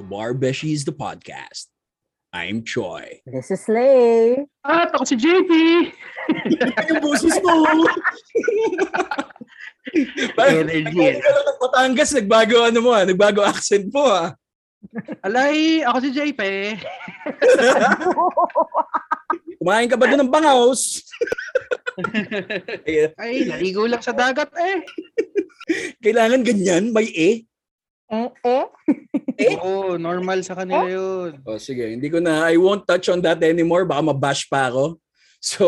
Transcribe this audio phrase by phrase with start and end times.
[0.00, 1.68] To Bar Beshies, the podcast.
[2.32, 3.20] I'm Choi.
[3.28, 4.48] This is Lay.
[4.64, 5.52] At ako si JP.
[6.88, 7.68] Yung boses mo!
[10.40, 10.96] Energy.
[10.96, 14.32] nagbago ka lang ng Batangas, nagbago ano mo ah, nagbago accent mo ah.
[15.20, 16.40] Alay, ako si JP.
[19.60, 21.04] Kumain ka ba doon ng bangaws?
[22.88, 24.80] Eh, Ay, naligo lang sa dagat eh.
[26.00, 27.49] Kailangan ganyan, may e.
[28.10, 28.66] eh, eh.
[29.38, 29.56] Eh?
[29.62, 31.38] Oo, normal sa kanila yun.
[31.46, 33.86] Oh, sige, hindi ko na, I won't touch on that anymore.
[33.86, 34.98] Baka mabash pa ako.
[35.40, 35.64] So,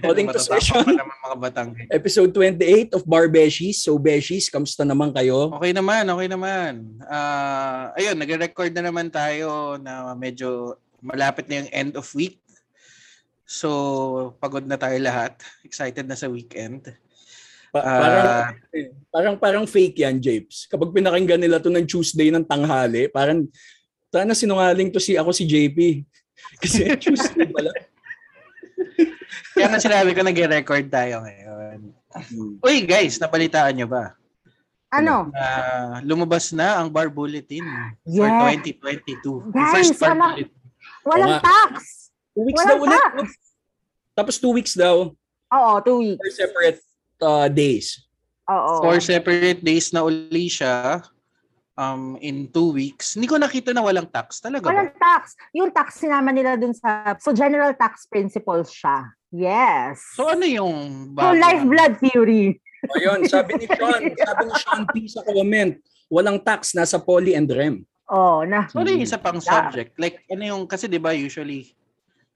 [0.00, 0.80] calling to session.
[0.80, 1.70] pa naman mga batang.
[1.92, 3.84] episode 28 of Bar Beshies.
[3.84, 5.52] So, Beshies, kamusta naman kayo?
[5.60, 6.96] Okay naman, okay naman.
[7.04, 12.40] Ah, ayun, nagre-record na naman tayo na medyo malapit na yung end of week.
[13.44, 15.36] So, pagod na tayo lahat.
[15.60, 16.88] Excited na sa weekend.
[17.70, 18.26] Pa- Ah, parang,
[19.08, 20.66] parang, parang fake yan, Japes.
[20.66, 23.46] Kapag pinakinggan nila to ng Tuesday ng tanghali, parang,
[24.10, 26.02] sana sinungaling to si ako si JP.
[26.62, 27.70] Kasi Tuesday pala.
[29.52, 31.78] kaya na sinabi ko nagre-record tayo ngayon.
[32.58, 34.18] Uy, guys, napalitaan nyo ba?
[34.90, 35.30] Ano?
[35.30, 35.46] na
[36.02, 37.62] lumabas na ang bar bulletin
[38.02, 38.58] for Yeah.
[38.58, 39.54] 2022.
[39.54, 40.48] Guys, First bar wala- bulletin.
[41.06, 41.72] Walang tax.
[42.34, 42.98] Two weeks Walang daw ulit.
[42.98, 43.16] tax.
[44.12, 45.14] Tapos two weeks daw.
[45.48, 46.34] Oo, two weeks.
[46.34, 46.82] Separate
[47.22, 48.02] uh, days.
[48.50, 48.82] Oo.
[48.82, 51.04] Four separate days na uli siya
[51.78, 53.14] um, in two weeks.
[53.14, 54.42] Hindi ko nakita na walang tax.
[54.42, 54.74] Talaga ba?
[54.74, 55.38] Walang tax.
[55.54, 57.14] Yung tax sinama nila dun sa...
[57.22, 59.08] So, general tax principles siya.
[59.30, 60.02] Yes.
[60.18, 61.38] So ano yung So, bago?
[61.38, 62.58] lifeblood theory.
[62.98, 65.72] Ayun, sabi ni Sean, sabi ni Sean P sa comment,
[66.10, 67.86] walang tax, nasa poly and rem.
[68.10, 68.66] Oh, na.
[68.66, 69.94] So ano yung isa pang subject?
[70.02, 71.70] Like ano yung, kasi di ba usually,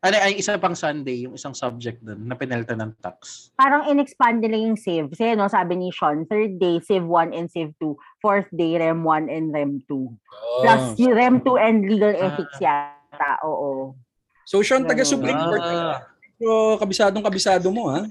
[0.05, 3.49] ano ay isa pang Sunday, yung isang subject dun na penalty ng tax.
[3.57, 5.09] Parang in-expand nila yung save.
[5.09, 7.97] Kasi, no, sabi ni Sean, third day, save 1 and save 2.
[8.21, 10.13] Fourth day, rem 1 and rem 2.
[10.61, 11.01] Plus, Oh.
[11.01, 13.41] yung rem 2 and legal ethics yata.
[13.49, 13.97] Oo.
[14.45, 15.65] So Sean, taga Supreme Court.
[15.65, 16.05] Ah.
[16.37, 18.05] Pero kabisadong kabisado mo ha.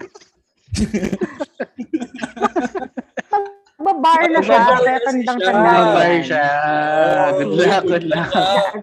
[3.84, 4.58] Babar na siya.
[4.58, 5.44] Babar na Kaya tandang-tanda.
[5.44, 5.76] siya.
[5.84, 6.46] Babar siya.
[7.36, 8.32] Good luck, good luck.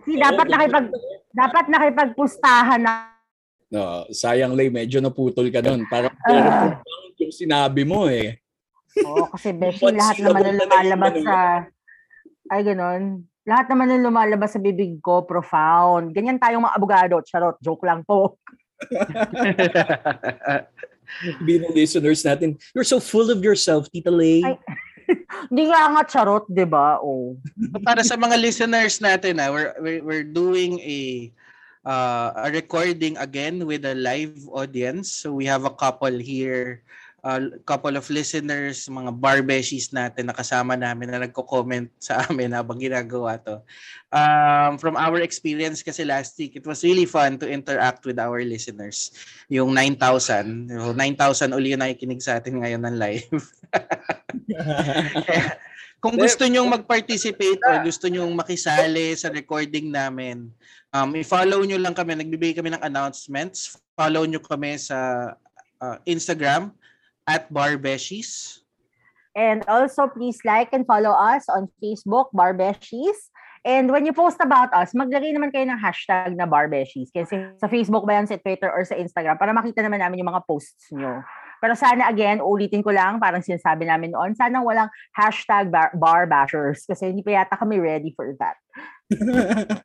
[0.04, 0.86] See, dapat nakipag
[1.32, 2.92] dapat nakipagpustahan na
[3.70, 5.86] No, sayang lay, medyo naputol ka doon.
[5.86, 6.82] Parang Ah.
[7.16, 8.42] yung sinabi mo eh.
[9.06, 11.36] Oo, kasi Beshi, lahat naman na lumalabas sa
[12.50, 13.02] ay ganon.
[13.46, 16.10] Lahat naman ng lumalabas sa bibig ko profound.
[16.10, 18.34] Ganyan tayong mga abogado, charot, joke lang po.
[21.42, 24.42] Bilang listeners natin, you're so full of yourself, Tita Lay.
[24.42, 24.58] Ay.
[25.50, 26.98] Hindi nga nga charot, 'di ba?
[27.02, 27.36] Oh.
[27.86, 31.30] para sa mga listeners natin, ah, we're, we're, we're doing a
[31.84, 35.12] uh, a recording again with a live audience.
[35.12, 36.82] So we have a couple here,
[37.20, 42.80] a couple of listeners, mga barbeshies natin na kasama namin na nagko-comment sa amin habang
[42.80, 43.60] ginagawa to.
[44.08, 48.40] Um, from our experience kasi last week, it was really fun to interact with our
[48.40, 49.12] listeners.
[49.52, 50.72] Yung 9,000.
[50.72, 53.28] Yung 9,000 uli yung nakikinig sa atin ngayon ng live.
[56.00, 60.48] Kung gusto nyong mag-participate or gusto nyong makisali sa recording namin,
[60.96, 62.16] um, i-follow nyo lang kami.
[62.16, 63.76] Nagbibigay kami ng announcements.
[63.92, 65.28] Follow nyo kami sa
[65.76, 66.72] uh, Instagram
[67.30, 68.58] at Barbeshies.
[69.38, 73.30] And also please like and follow us on Facebook, Barbeshies.
[73.62, 77.14] And when you post about us, maglagay naman kayo ng hashtag na Barbeshies.
[77.14, 80.32] Kasi sa Facebook ba yan, sa Twitter, or sa Instagram, para makita naman namin yung
[80.32, 81.22] mga posts nyo.
[81.60, 86.24] Pero sana again, ulitin ko lang, parang sinasabi namin noon, sana walang hashtag bar, bar
[86.24, 88.56] bashers kasi hindi pa yata kami ready for that.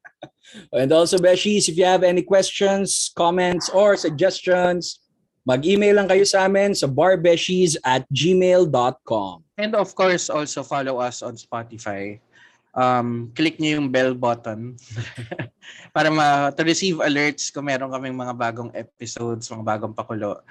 [0.71, 5.03] And also, Beshies, if you have any questions, comments, or suggestions,
[5.45, 9.45] mag-email lang kayo sa amin sa barbeshies at gmail.com.
[9.55, 12.19] And of course, also follow us on Spotify.
[12.75, 14.75] Um, click nyo yung bell button
[15.95, 20.43] para ma to receive alerts kung meron kaming mga bagong episodes, mga bagong pakulo.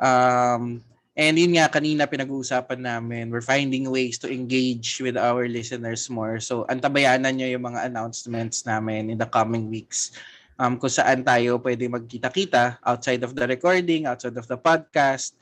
[0.00, 0.80] Um,
[1.12, 6.40] and yun nga, kanina pinag-uusapan namin, we're finding ways to engage with our listeners more.
[6.40, 10.16] So, antabayanan nyo yung mga announcements namin in the coming weeks.
[10.58, 15.38] Um, kung saan tayo pwede magkita-kita outside of the recording, outside of the podcast,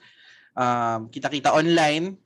[0.52, 2.20] um, kita-kita online,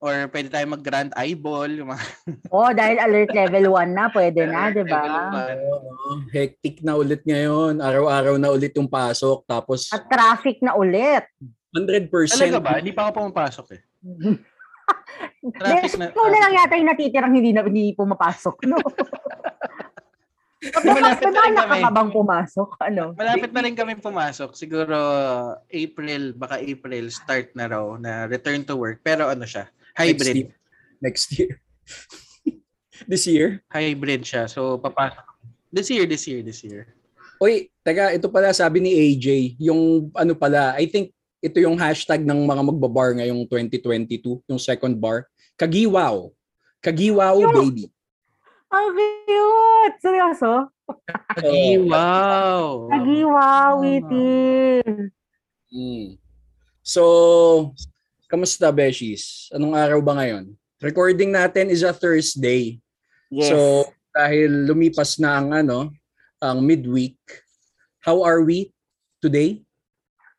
[0.00, 1.68] or pwede tayo mag-grand eyeball.
[2.52, 5.04] Oh, dahil alert level 1 na, pwede na, di ba?
[6.08, 7.80] Oh, hectic na ulit ngayon.
[7.80, 9.44] Araw-araw na ulit yung pasok.
[9.44, 11.24] Tapos At traffic na ulit.
[11.72, 12.08] 100%.
[12.32, 12.80] Talaga ba?
[12.80, 13.80] Hindi pa ako pumapasok eh.
[15.42, 18.78] Traffic Traffic na- Ikaw na lang yata yung natitirang hindi na hindi pumapasok, no?
[20.62, 21.70] Malapit na rin kami.
[21.82, 23.04] nakakabang pumasok, ano?
[23.18, 24.54] Malapit na rin kami pumasok.
[24.54, 24.96] Siguro
[25.66, 29.02] April, baka April, start na raw na return to work.
[29.02, 29.66] Pero ano siya,
[29.98, 30.36] Next hybrid.
[30.38, 30.50] year.
[31.02, 31.52] Next year.
[33.10, 33.58] This year?
[33.74, 34.46] Hybrid siya.
[34.46, 35.26] So, papasok.
[35.74, 36.94] This year, this year, this year.
[37.42, 41.10] Uy, taga, ito pala sabi ni AJ, yung ano pala, I think
[41.42, 45.26] ito yung hashtag ng mga magbabar ngayong 2022, yung second bar.
[45.58, 46.30] Kagiwaw.
[46.78, 47.90] Kagiwaw, baby.
[48.72, 49.96] Ang cute!
[50.00, 50.72] Seryoso?
[51.84, 52.88] Wow.
[52.88, 54.80] Nagiwaw, witty.
[55.68, 56.16] Mm.
[56.80, 57.76] So,
[58.32, 59.52] kamusta, Beshies?
[59.52, 60.56] Anong araw ba ngayon?
[60.80, 62.80] Recording natin is a Thursday.
[63.28, 63.52] Yes.
[63.52, 65.92] So, dahil lumipas na ang ano,
[66.40, 67.20] ang midweek,
[68.00, 68.72] how are we
[69.20, 69.60] today?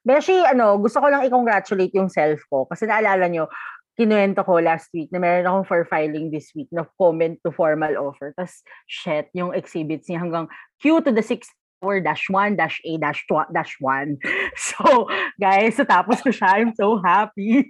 [0.04, 2.66] Beshi, ano, gusto ko lang i-congratulate yung self ko.
[2.66, 3.46] Kasi naalala nyo,
[3.94, 7.94] kinuwento ko last week na meron akong for filing this week na comment to formal
[7.98, 8.34] offer.
[8.34, 10.50] Tapos, shit, yung exhibits niya hanggang
[10.82, 11.54] Q to the sixth
[11.84, 14.18] power dash 1 dash A dash 2 dash 1.
[14.56, 16.64] So, guys, natapos ko siya.
[16.64, 17.66] I'm so happy.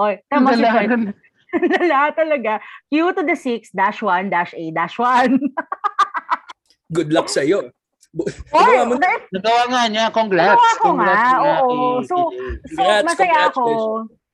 [0.00, 0.64] Oy, tama si.
[0.64, 2.64] Lala talaga.
[2.88, 5.36] Q to the 6 dash 1 dash A dash 1.
[6.90, 7.44] Good luck sa
[8.50, 10.04] Oy, mo na- na- Nagawa nga niya.
[10.10, 10.50] Congrats.
[10.50, 11.76] Nagawa ko Congrats nga, nga oo.
[12.02, 12.16] So,
[12.74, 13.62] Congrats, masaya ako.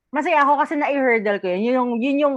[0.07, 1.61] Masaya ako kasi na-hurdle ko yun.
[1.61, 2.35] Yun yung, yun yung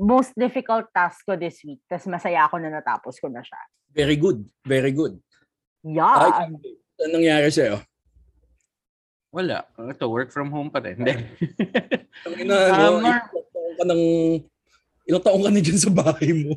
[0.00, 1.82] most difficult task ko this week.
[1.84, 3.60] Tapos masaya ako na natapos ko na siya.
[3.92, 4.46] Very good.
[4.64, 5.20] Very good.
[5.82, 6.30] Yeah.
[6.32, 6.54] Ay,
[6.96, 7.82] ano nangyari sa'yo?
[9.30, 9.62] Wala.
[9.76, 10.96] Ito, work from home pa rin.
[10.96, 11.14] Hindi.
[12.26, 14.02] Ano, Um, ilang ka ng,
[15.06, 16.56] ilang taong ka na dyan sa bahay mo?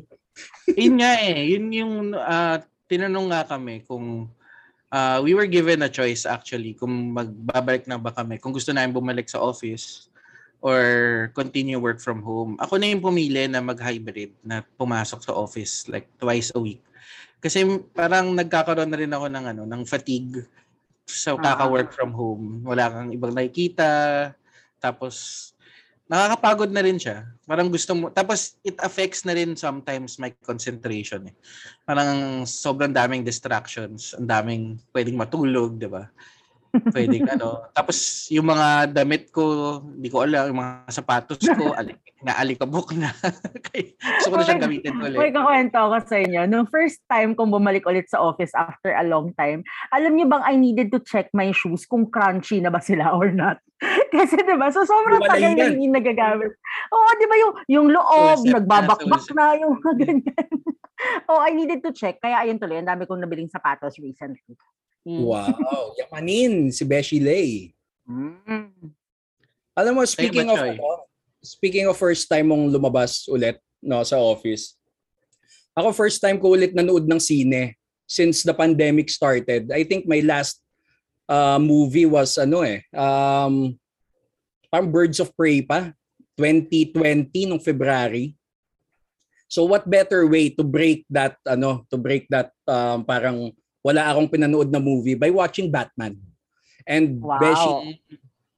[0.74, 1.54] Yun nga eh.
[1.54, 4.28] Yun yung ah, tinanong nga kami kung
[4.92, 8.94] ah, we were given a choice actually kung magbabalik na ba kami, kung gusto namin
[8.94, 10.06] bumalik sa office
[10.64, 10.80] or
[11.36, 12.56] continue work from home.
[12.56, 16.80] Ako na yung pumili na mag-hybrid na pumasok sa office like twice a week.
[17.44, 17.60] Kasi
[17.92, 20.48] parang nagkakaroon na rin ako ng ano, ng fatigue
[21.04, 21.52] sa Ah.
[21.52, 22.64] kaka-work from home.
[22.64, 24.32] Wala kang ibang nakikita.
[24.80, 25.52] Tapos
[26.04, 27.24] nakakapagod na rin siya.
[27.48, 31.34] Parang gusto mo, tapos it affects na rin sometimes my concentration eh.
[31.84, 36.08] Parang sobrang daming distractions, ang daming pwedeng matulog, di ba?
[36.90, 37.70] Pwedeng ano.
[37.70, 43.14] Tapos yung mga damit ko, hindi ko alam, yung mga sapatos ko, alik, naalikabok na.
[44.18, 45.34] Gusto ko na siyang gamitin May ulit.
[45.34, 46.40] kakwento ako sa inyo.
[46.50, 49.62] Nung first time kong bumalik ulit sa office after a long time,
[49.94, 53.30] alam niyo bang I needed to check my shoes kung crunchy na ba sila or
[53.30, 53.62] not?
[54.14, 54.70] Kasi 'di ba?
[54.70, 56.52] So sobrang Hiwalay tagal na hindi nagagamit.
[56.94, 59.36] Oo, 'di ba yung yung loob na, nagbabakbak sulit.
[59.36, 60.48] na yung ganyan.
[61.28, 62.22] oh, I needed to check.
[62.22, 64.56] Kaya ayun tuloy, ang dami kong nabiling sapatos recently.
[65.04, 65.20] Mm.
[65.20, 67.76] Wow, yamanin si Beshi Lay.
[68.08, 68.72] Mm.
[69.76, 71.04] Alam mo, speaking of ano,
[71.44, 74.80] speaking of first time mong lumabas ulit no sa office.
[75.76, 77.76] Ako first time ko ulit nanood ng sine
[78.08, 79.68] since the pandemic started.
[79.68, 80.64] I think my last
[81.28, 83.76] uh, movie was ano eh, um
[84.72, 85.92] parang Birds of Prey pa,
[86.40, 88.32] 2020 nung February.
[89.52, 93.52] So what better way to break that ano, to break that um, parang
[93.84, 96.16] wala akong pinanood na movie by watching Batman.
[96.88, 97.36] And Wow.
[97.38, 98.00] Beshi,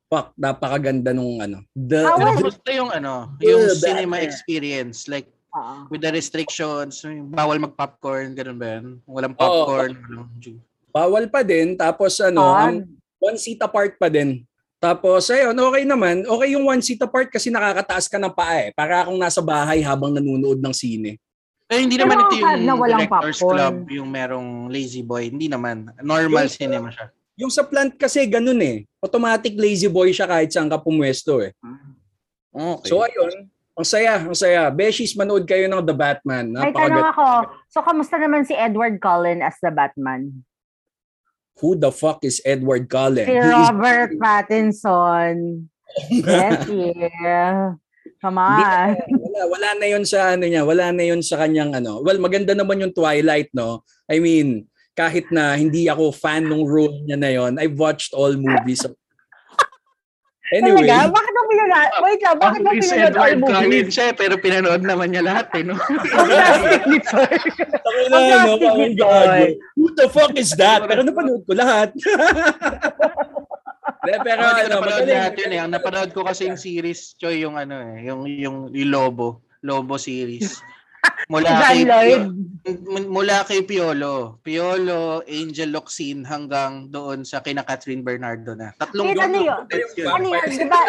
[0.07, 1.67] fuck, napakaganda nung ano.
[1.75, 4.27] The, Ah, Pero well- gusto yung ano, yung Yeah, cinema Batman.
[4.31, 5.11] experience.
[5.11, 5.83] Like, Ah.
[5.91, 9.03] with the restrictions, yung bawal mag-popcorn, ganun ba yun?
[9.03, 9.99] Walang popcorn.
[9.99, 11.75] walang ju- bawal pa din.
[11.75, 12.71] Tapos ano, Ah.
[12.71, 12.87] ang
[13.19, 14.47] one seat apart pa din.
[14.77, 16.23] Tapos ayun, okay naman.
[16.23, 18.71] Okay yung one seat apart kasi nakakataas ka ng paa eh.
[18.71, 21.19] Para akong nasa bahay habang nanonood ng sine.
[21.67, 23.55] Pero hindi Pero naman ito yung na walang Director's popcorn.
[23.57, 25.27] Club, yung merong lazy boy.
[25.27, 25.91] Hindi naman.
[25.99, 27.07] Normal Yung- cinema siya.
[27.37, 28.89] Yung sa plant kasi ganun eh.
[28.97, 31.53] Automatic lazy boy siya kahit saan ka pumwesto eh.
[32.49, 32.89] Okay.
[32.89, 34.73] So ayun, ang saya, ang saya.
[34.73, 36.49] Beshies, manood kayo ng The Batman.
[36.49, 36.81] May Napakaganda.
[36.97, 37.27] tanong ako.
[37.69, 40.33] So, kamusta naman si Edward Cullen as the Batman?
[41.61, 43.29] Who the fuck is Edward Cullen?
[43.29, 45.69] Si He is- Robert Pattinson.
[46.11, 47.77] Yes, yeah.
[48.19, 48.89] Come Hindi on.
[49.37, 52.01] Wala, wala na yun sa ano niya, wala na yun sa kanyang ano.
[52.01, 53.85] Well, maganda naman yung Twilight, no?
[54.09, 54.65] I mean,
[54.97, 58.81] kahit na hindi ako fan ng role niya na yun, I've watched all movies.
[60.57, 61.13] anyway, Talaga?
[61.13, 61.89] Bakit mo pinanood?
[62.01, 63.93] Wait lang, bakit mo Chris pinanood all Edward Cullen movies?
[63.93, 65.77] siya, pero pinanood naman niya lahat eh, no?
[65.77, 67.21] Ang plastic ni na,
[67.85, 68.97] Ang plastic Parang ni.
[68.97, 69.45] Troy.
[69.77, 70.81] Who the fuck is that?
[70.89, 71.93] Pero napanood ko lahat.
[74.07, 75.11] De, pero ko ano, napanood magaling.
[75.19, 75.61] lahat yun eh.
[75.61, 79.43] Ang napanood ko kasi yung series, Choy, yung ano eh, yung, yung, yung Lobo.
[79.67, 80.63] Lobo series.
[81.31, 82.23] Mula kay, Lloyd.
[83.11, 84.39] Mula kay Piolo.
[84.43, 88.71] Piolo, Angel Locsin hanggang doon sa kina Catherine Bernardo na.
[88.79, 89.63] Tatlong Wait, ano yun?
[89.71, 90.07] yun.
[90.07, 90.47] Ano yun?
[90.51, 90.83] Di ba?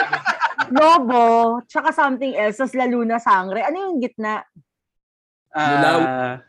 [0.73, 1.25] Lobo,
[1.65, 3.65] tsaka something else, tas lalo na sangre.
[3.65, 4.45] Ano yung gitna?
[5.53, 6.37] Ah,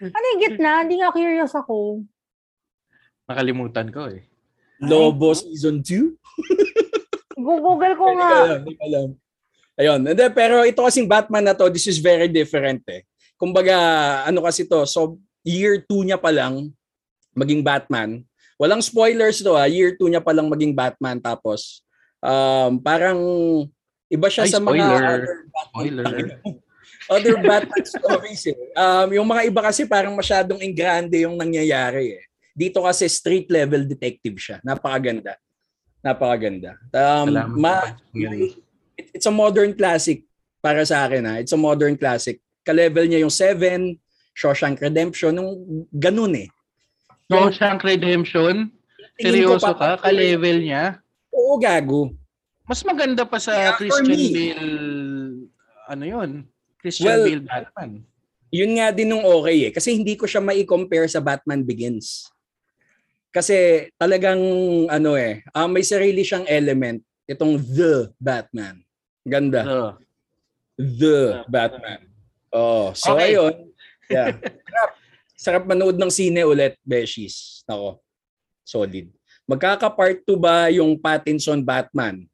[0.00, 0.80] Ano yung gitna?
[0.80, 2.00] Hindi nga curious ako.
[3.30, 4.26] Nakalimutan ko eh.
[4.82, 6.18] Lobo season 2?
[7.40, 8.30] Google ko nga.
[8.50, 9.08] alam, hindi ko alam.
[9.80, 10.00] Ayun.
[10.04, 13.06] And then, pero ito kasing Batman na to, this is very different eh.
[13.40, 13.76] Kumbaga,
[14.28, 16.68] ano kasi to, so year 2 niya pa lang
[17.32, 18.20] maging Batman.
[18.60, 21.80] Walang spoilers to ha, year 2 niya pa lang maging Batman tapos
[22.20, 23.16] um, parang
[24.12, 25.00] iba siya Ay, sa mga spoiler.
[25.00, 26.16] other Batman, Spoiler.
[27.16, 28.58] other Batman stories eh.
[28.76, 32.24] Um, yung mga iba kasi parang masyadong ingrande yung nangyayari eh.
[32.60, 34.56] Dito kasi street level detective siya.
[34.60, 35.40] Napakaganda.
[36.04, 36.76] Napakaganda.
[36.92, 37.56] Um, Salamat.
[37.56, 37.96] ma-
[39.00, 40.28] it- it's a modern classic
[40.60, 41.34] para sa akin ha.
[41.40, 42.44] It's a modern classic.
[42.60, 43.96] Ka-level niya yung Seven,
[44.36, 45.50] Shawshank Redemption, yung
[45.88, 46.48] ganun eh.
[47.32, 48.68] Shawshank Redemption?
[49.16, 49.96] Seryoso ka?
[49.96, 51.00] Ka-level niya?
[51.32, 52.12] Oo, gago.
[52.68, 54.04] Mas maganda pa sa Yeah, Christian.
[54.04, 54.52] Bale,
[55.88, 56.30] ano yun?
[56.76, 57.90] Christian Well, Bale Batman.
[58.50, 59.72] Yun nga din nung okay eh.
[59.72, 62.28] Kasi hindi ko siya mai-compare sa Batman Begins.
[63.30, 64.42] Kasi talagang
[64.90, 66.98] ano eh, ah, may sarili siyang element.
[67.30, 68.82] Itong The Batman.
[69.22, 69.62] Ganda.
[69.62, 69.92] Uh,
[70.74, 72.10] The Batman.
[72.50, 73.34] Oh, so Okay.
[73.38, 73.54] ayun.
[74.10, 74.42] Yeah.
[74.42, 74.90] Sarap.
[75.38, 77.62] Sarap manood ng sine ulit, Beshies.
[77.62, 78.02] Nako.
[78.66, 79.06] Solid.
[79.46, 82.26] Magkaka-part 2 ba yung Pattinson Batman?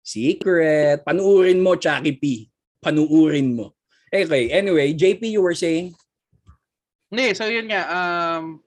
[0.00, 1.04] Secret.
[1.04, 2.48] Panuurin mo, Chucky P.
[2.80, 3.76] Panuurin mo.
[4.08, 5.92] Okay, anyway, JP, you were saying?
[7.12, 7.84] Hindi, so yun nga.
[7.84, 8.64] Um,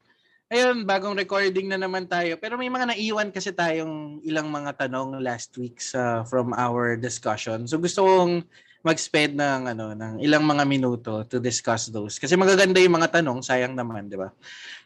[0.50, 2.36] ayun, bagong recording na naman tayo.
[2.42, 7.70] Pero may mga naiwan kasi tayong ilang mga tanong last week sa from our discussion.
[7.70, 8.44] So gusto kong
[8.80, 12.18] mag-spend ng ano ng ilang mga minuto to discuss those.
[12.18, 14.32] Kasi magaganda yung mga tanong sayang naman di ba?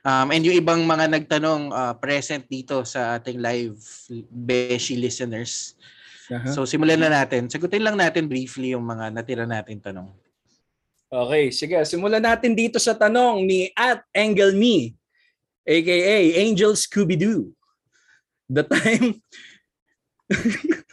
[0.04, 3.78] Um, and yung ibang mga nagtanong uh, present dito sa ating live
[4.30, 5.78] beshi listeners.
[6.50, 7.46] So simulan na natin.
[7.52, 10.10] Sagutin lang natin briefly yung mga natira natin tanong.
[11.14, 11.78] Okay, sige.
[11.86, 14.98] Simulan natin dito sa tanong ni at Angle Me,
[15.68, 17.52] aka Angel Scooby-Doo.
[18.50, 19.22] The time...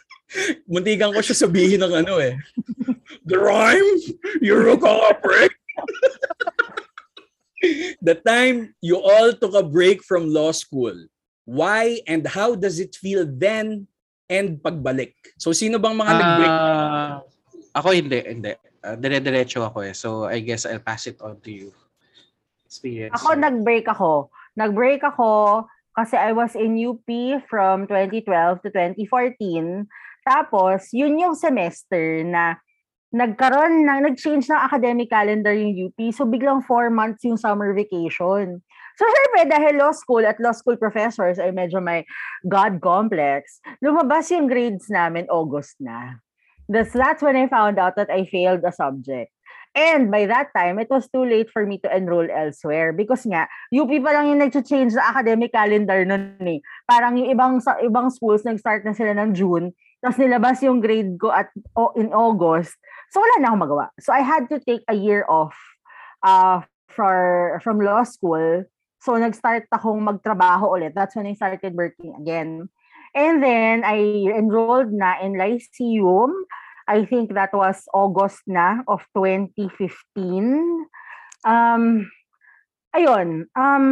[0.71, 2.39] Muntikan ko siya sabihin ng ano eh.
[3.27, 3.91] The rhyme?
[4.39, 4.79] You're a
[5.19, 5.51] break?
[8.01, 10.95] the time you all took a break from law school.
[11.45, 13.87] Why and how does it feel then
[14.31, 15.13] and pagbalik?
[15.37, 16.51] So sino bang mga nag-break?
[16.51, 17.21] Ah,
[17.75, 18.53] ako hindi, hindi.
[18.81, 19.93] Uh, dire-diretso ako eh.
[19.93, 21.69] So I guess I'll pass it on to you.
[22.65, 23.19] Experience.
[23.19, 24.31] Ako nag-break ako.
[24.59, 25.65] Nag-break ako
[25.95, 27.07] kasi I was in UP
[27.47, 29.87] from 2012 to 2014.
[30.23, 32.55] Tapos, yun yung semester na
[33.11, 35.99] nagkaroon na, nag-change ng academic calendar yung UP.
[36.15, 38.63] So, biglang four months yung summer vacation.
[38.95, 42.07] So, syempre, dahil law school at law school professors ay medyo may
[42.47, 46.21] God complex, lumabas yung grades namin August na.
[46.71, 49.31] That's, that's when I found out that I failed a subject.
[49.71, 53.47] And by that time, it was too late for me to enroll elsewhere because nga,
[53.71, 56.59] UP pa lang yung nag-change na academic calendar nun eh.
[56.83, 59.71] Parang yung ibang sa ibang schools nag-start na sila ng June,
[60.03, 61.47] tapos nilabas yung grade ko at
[61.79, 62.75] o, in August.
[63.15, 63.85] So wala na akong magawa.
[63.95, 65.55] So I had to take a year off
[66.19, 68.67] uh, for from law school.
[68.99, 70.91] So nag-start akong magtrabaho ulit.
[70.99, 72.67] That's when I started working again.
[73.15, 76.31] And then I enrolled na in Lyceum.
[76.87, 80.87] I think that was August na of 2015.
[81.45, 81.83] Um,
[82.95, 83.45] ayun.
[83.53, 83.85] Um,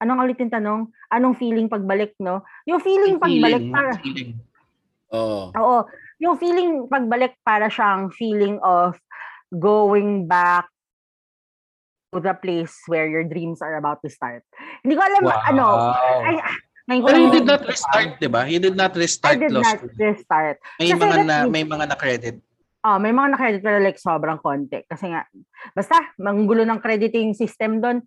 [0.00, 0.80] anong ulit yung tanong?
[1.08, 2.44] Anong feeling pagbalik, no?
[2.68, 3.90] Yung feeling pagbalik Feeling, para...
[4.00, 4.30] feeling.
[5.08, 5.48] Oh.
[5.56, 5.78] Oo.
[6.20, 8.98] Yung feeling pagbalik para siyang feeling of
[9.54, 10.68] going back
[12.12, 14.44] to the place where your dreams are about to start.
[14.84, 15.40] Hindi ko alam, Wow.
[15.48, 16.56] ano, ah,
[16.88, 18.42] ngayon Pero you did not restart, di ba?
[18.48, 19.92] You did not I restart did law not school.
[20.00, 20.56] restart.
[20.80, 22.36] May Kasi mga na may mga na-credit.
[22.80, 24.80] Ah, may mga na-credit pero like sobrang konti.
[24.88, 25.28] Kasi nga,
[25.76, 28.00] basta, manggulo ng crediting system doon.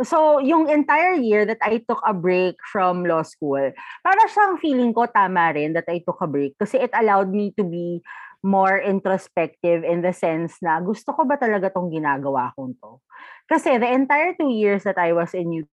[0.00, 3.60] So, yung entire year that I took a break from law school,
[4.00, 7.52] para siyang feeling ko tama rin that I took a break kasi it allowed me
[7.60, 8.00] to be
[8.40, 12.98] more introspective in the sense na gusto ko ba talaga tong ginagawa kong to?
[13.46, 15.68] Kasi the entire two years that I was in UP,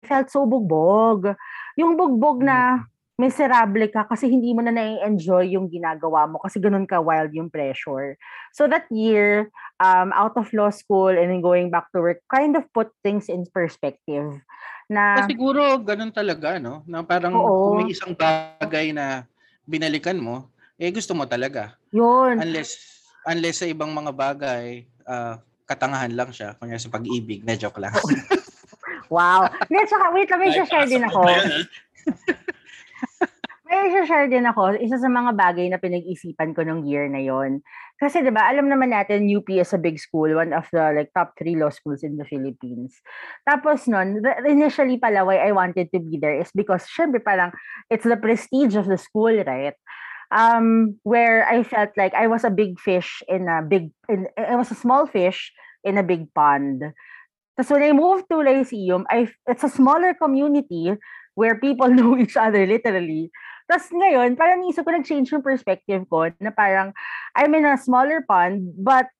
[0.00, 1.36] I felt so bugbog.
[1.80, 2.84] Yung bugbog na
[3.20, 7.52] miserable ka kasi hindi mo na na-enjoy yung ginagawa mo kasi ganun ka wild yung
[7.52, 8.16] pressure.
[8.56, 12.56] So that year, um, out of law school and then going back to work, kind
[12.56, 14.40] of put things in perspective.
[14.88, 16.80] Na, So, siguro ganun talaga, no?
[16.88, 17.68] Na parang Oo.
[17.68, 19.28] kung may isang bagay na
[19.68, 20.48] binalikan mo,
[20.80, 21.76] eh gusto mo talaga.
[21.92, 22.40] yun.
[22.40, 22.80] Unless
[23.28, 26.56] unless sa ibang mga bagay, ah, katangahan lang siya.
[26.56, 27.92] Kunya sa pag-ibig, na joke lang.
[29.10, 29.50] Wow.
[29.66, 31.20] Hindi, tsaka, wait lang, may share din ako.
[33.70, 37.22] May, may share din ako, isa sa mga bagay na pinag-isipan ko nung year na
[37.22, 37.62] yon.
[38.02, 41.12] Kasi 'di ba, alam naman natin UP is a big school, one of the like
[41.12, 42.96] top three law schools in the Philippines.
[43.46, 47.52] Tapos noon, initially pala why I wanted to be there is because syempre parang
[47.92, 49.76] it's the prestige of the school, right?
[50.32, 54.56] Um where I felt like I was a big fish in a big in, I
[54.56, 55.52] was a small fish
[55.84, 56.96] in a big pond.
[57.60, 60.96] Tapos when I moved to Lyceum, I it's a smaller community
[61.36, 63.28] where people know each other literally.
[63.68, 66.96] Tapos ngayon, parang isip ko nag-change yung perspective ko na parang
[67.36, 69.12] I'm in a smaller pond but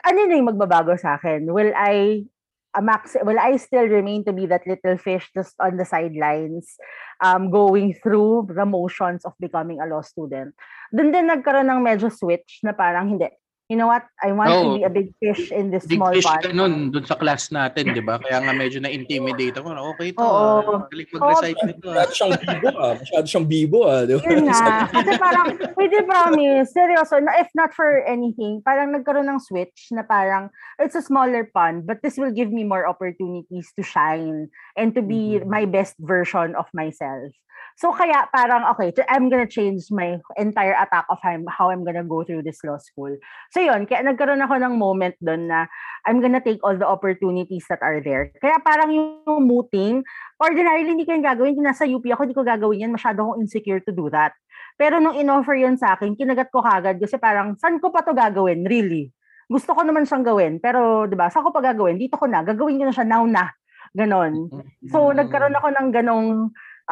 [0.00, 1.52] ano na yung magbabago sa akin?
[1.52, 2.24] Will I
[2.72, 6.80] a max will I still remain to be that little fish just on the sidelines
[7.20, 10.56] um going through the motions of becoming a law student?
[10.88, 13.28] Doon din nagkaroon ng medyo switch na parang hindi
[13.72, 14.76] you know what, I want to Oo.
[14.76, 16.44] be a big fish in this Big small fish pond.
[16.44, 18.20] ka nun, dun sa class natin, di ba?
[18.20, 19.72] Kaya nga medyo na-intimidate ako.
[19.96, 20.76] Okay to, Oo.
[20.76, 20.84] ah.
[20.92, 21.88] galing mag-recite nito.
[21.88, 22.04] ah.
[22.04, 22.92] Masyado siyang bibo ah.
[23.00, 24.02] Masyado siyang bibo ah.
[24.04, 24.20] Di ba?
[24.28, 24.68] Yun nga.
[25.00, 30.52] Kasi parang, pwede promise, seryoso, if not for anything, parang nagkaroon ng switch na parang,
[30.76, 35.00] it's a smaller pond, but this will give me more opportunities to shine and to
[35.00, 35.48] be Mhm.
[35.48, 37.32] my best version of myself.
[37.76, 42.22] So kaya parang, okay, I'm gonna change my entire attack of how I'm, gonna go
[42.22, 43.16] through this law school.
[43.50, 45.66] So yun, kaya nagkaroon ako ng moment doon na
[46.04, 48.30] I'm gonna take all the opportunities that are there.
[48.38, 50.04] Kaya parang yung mooting,
[50.38, 51.56] ordinarily hindi ko yung gagawin.
[51.58, 52.92] Nasa UP ako, hindi ko gagawin yan.
[52.92, 54.34] Masyado akong insecure to do that.
[54.76, 58.16] Pero nung in-offer yun sa akin, kinagat ko kagad kasi parang, saan ko pa to
[58.16, 58.64] gagawin?
[58.64, 59.12] Really?
[59.50, 60.52] Gusto ko naman siyang gawin.
[60.64, 62.00] Pero, di ba, saan ko pa gagawin?
[62.00, 62.40] Dito ko na.
[62.40, 63.52] Gagawin ko na siya now na.
[63.92, 64.48] Ganon.
[64.88, 65.20] So, Mm.
[65.20, 66.28] nagkaroon ako ng ganong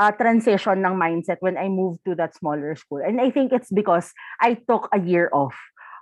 [0.00, 3.04] uh, transition ng mindset when I moved to that smaller school.
[3.04, 5.52] And I think it's because I took a year off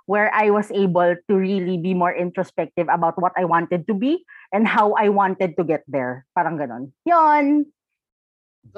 [0.07, 4.23] where I was able to really be more introspective about what I wanted to be
[4.55, 6.25] and how I wanted to get there.
[6.33, 6.95] Parang ganon.
[7.03, 7.67] Yon.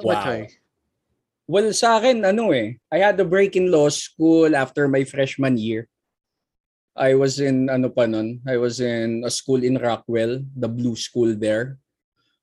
[0.02, 0.26] Wow.
[0.26, 0.44] Wow.
[1.46, 5.58] Well, sa akin, ano eh, I had a break in law school after my freshman
[5.58, 5.88] year.
[6.96, 10.96] I was in, ano pa nun, I was in a school in Rockwell, the blue
[10.96, 11.80] school there.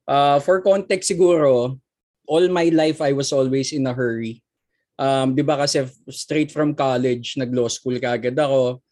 [0.09, 1.79] Uh, for context siguro,
[2.29, 4.45] all my life I was always in a hurry.
[5.01, 8.85] Um, di ba kasi straight from college, nag-law school kagad ako.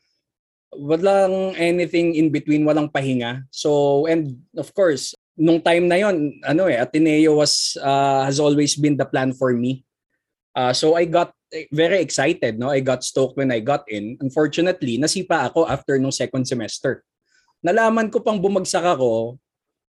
[0.74, 3.46] Walang anything in between, walang pahinga.
[3.54, 8.74] So, and of course, nung time na yon ano eh, Ateneo was, uh, has always
[8.74, 9.86] been the plan for me.
[10.58, 12.74] Uh, so I got eh, very excited, no?
[12.74, 14.18] I got stoked when I got in.
[14.18, 17.06] Unfortunately, nasipa ako after nung second semester.
[17.62, 19.38] Nalaman ko pang bumagsak ako,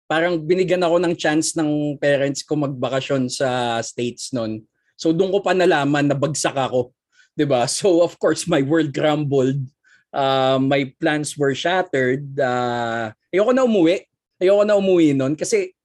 [0.07, 4.63] parang binigyan ako ng chance ng parents ko magbakasyon sa States noon.
[4.95, 6.95] So doon ko pa nalaman na bagsak ako.
[7.35, 7.67] 'Di ba?
[7.69, 9.61] So of course my world crumbled.
[10.09, 12.23] Uh, my plans were shattered.
[12.39, 14.07] Uh, ayoko na umuwi.
[14.39, 15.75] Ayoko na umuwi noon kasi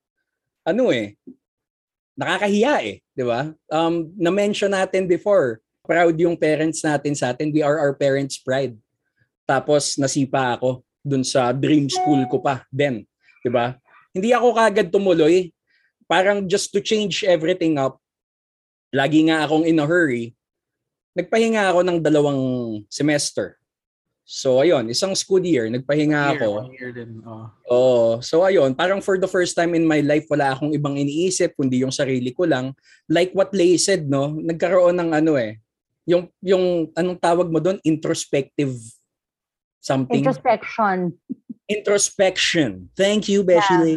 [0.62, 1.18] ano eh,
[2.14, 3.50] nakakahiya eh, 'di ba?
[3.68, 7.50] Um na-mention natin before, proud yung parents natin sa atin.
[7.50, 8.78] We are our parents' pride.
[9.42, 13.02] Tapos nasipa ako dun sa dream school ko pa then,
[13.42, 13.81] 'di ba?
[14.12, 15.50] Hindi ako kagad tumuloy.
[16.04, 17.96] Parang just to change everything up.
[18.92, 20.36] Lagi nga akong in a hurry.
[21.16, 22.42] Nagpahinga ako ng dalawang
[22.92, 23.56] semester.
[24.22, 26.48] So ayun, isang school year, nagpahinga Year, ako.
[26.72, 27.20] year din.
[27.26, 27.48] Oh.
[27.68, 28.08] Oo.
[28.22, 31.82] So ayun, parang for the first time in my life, wala akong ibang iniisip kundi
[31.82, 32.70] yung sarili ko lang.
[33.10, 34.30] Like what Lay said, no?
[34.32, 35.58] Nagkaroon ng ano eh,
[36.06, 38.72] yung yung anong tawag mo doon, introspective
[39.82, 40.22] something.
[40.22, 41.18] Introspection.
[41.78, 42.88] Introspection.
[42.96, 43.96] Thank you, Beshi Lay.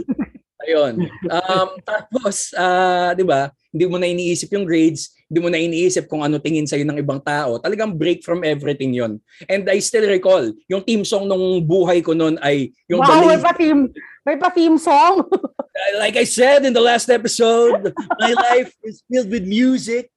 [0.65, 1.05] Ayun.
[1.29, 6.07] Um, tapos, ah, di ba, hindi mo na iniisip yung grades, hindi mo na iniisip
[6.09, 7.59] kung ano tingin sa'yo ng ibang tao.
[7.61, 9.21] Talagang break from everything yon.
[9.51, 13.37] And I still recall, yung team song nung buhay ko noon ay yung wow, may
[13.37, 13.77] Lazy pa team,
[14.23, 15.27] may pa theme song.
[16.01, 20.09] like I said in the last episode, my life is filled with music.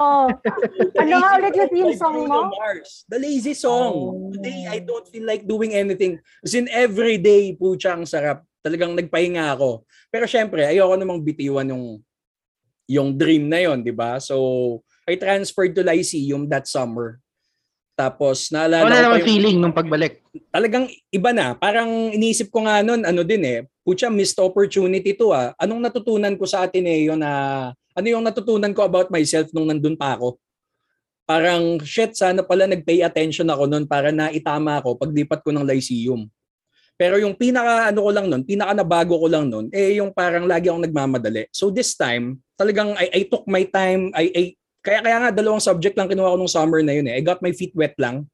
[0.00, 0.26] Oh.
[0.96, 2.38] Ano nga ulit yung Song theme song mo?
[2.48, 3.04] Mars.
[3.06, 3.92] The lazy song.
[3.92, 4.32] Oh.
[4.32, 6.18] Today, I don't feel like doing anything.
[6.40, 8.42] As in, every day, pucha, ang sarap.
[8.60, 9.84] Talagang nagpahinga ako.
[10.08, 12.00] Pero syempre, ayoko namang bitiwan yung
[12.90, 14.18] yung dream na yon, di ba?
[14.18, 14.34] So,
[15.06, 17.22] I transferred to Lyceum that summer.
[17.94, 20.18] Tapos, naalala Wala naman yung- feeling nung pagbalik.
[20.50, 21.54] talagang iba na.
[21.54, 25.54] Parang iniisip ko nga noon, ano din eh, putya, missed opportunity to ah.
[25.54, 27.30] Anong natutunan ko sa Ateneo na,
[27.94, 30.38] ano yung natutunan ko about myself nung nandun pa ako?
[31.26, 36.26] Parang, shit, sana pala nag-pay attention ako noon para naitama ako paglipat ko ng Lyceum.
[37.00, 40.44] Pero yung pinaka ano ko lang noon, pinaka nabago ko lang noon, eh yung parang
[40.44, 41.48] lagi akong nagmamadali.
[41.48, 44.42] So this time, talagang I, I took my time, I, I
[44.84, 47.16] kaya kaya nga dalawang subject lang kinuha ko nung summer na yun eh.
[47.16, 48.28] I got my feet wet lang.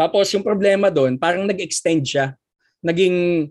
[0.00, 2.26] Tapos yung problema doon, parang nag-extend siya.
[2.84, 3.48] Naging,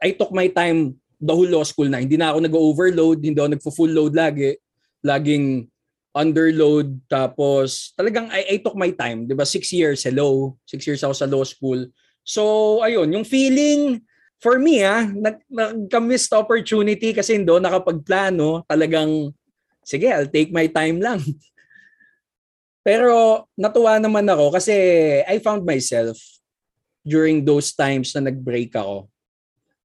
[0.00, 2.02] I took my time the whole law school na.
[2.02, 4.58] Hindi na ako nag-overload, hindi ako nag-full load lagi.
[5.06, 5.70] Laging
[6.12, 9.48] underload tapos talagang I, I took my time, 'di ba?
[9.48, 10.58] Six years, hello.
[10.68, 11.88] Six years ako sa law school.
[12.22, 14.02] So, ayun, yung feeling
[14.42, 19.30] for me ah, nag, nagka-missed opportunity kasi doon nakapagplano, talagang
[19.82, 21.22] sige, I'll take my time lang.
[22.86, 24.74] Pero natuwa naman ako kasi
[25.22, 26.18] I found myself
[27.06, 29.11] during those times na nag-break ako.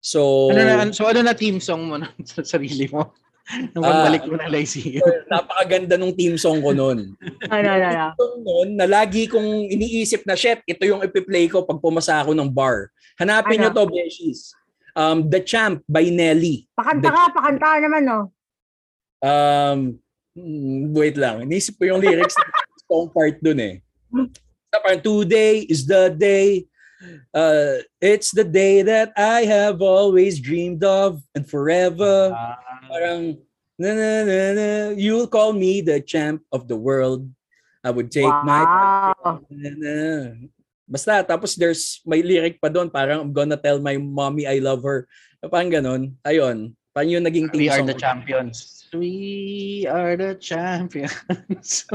[0.07, 3.11] So, Ano na, so ano na team song mo na sa sarili mo?
[3.75, 5.03] Nung pagbalik mo ng Lyceum.
[5.31, 7.15] napakaganda nung team song ko noon.
[7.55, 8.05] Ano, ano, ano.
[8.43, 12.51] Noon na lagi kong iniisip na, shit, ito yung ipi-play ko pag pumasa ako ng
[12.51, 12.91] bar.
[13.19, 13.71] Hanapin Ano?
[13.71, 14.51] nyo to, Beshies.
[14.95, 16.67] Um, The Champ by Nelly.
[16.75, 18.19] Pakanta ka, pakanta naman, no?
[19.23, 19.79] Um,
[20.35, 21.47] mm, wait lang.
[21.47, 22.51] Inisip ko yung lyrics ng
[22.83, 23.75] song part dun eh.
[24.71, 26.67] Sa parang, today is the day
[27.33, 32.33] Uh, it's the day that I have always dreamed of and forever.
[32.33, 32.57] Ah,
[32.89, 33.37] Parang,
[33.77, 37.29] na, na, na, na, you'll call me the champ of the world.
[37.85, 39.45] I would take my Wow.
[39.49, 39.97] na, na.
[40.87, 44.81] Basta, tapos there's may lyric pa doon, parang I'm gonna tell my mommy I love
[44.87, 45.05] her.
[45.43, 46.15] Parang ganun.
[46.23, 46.73] Ayun.
[46.95, 48.76] Parang yung naging we are the champions.
[48.93, 51.15] We are the champions.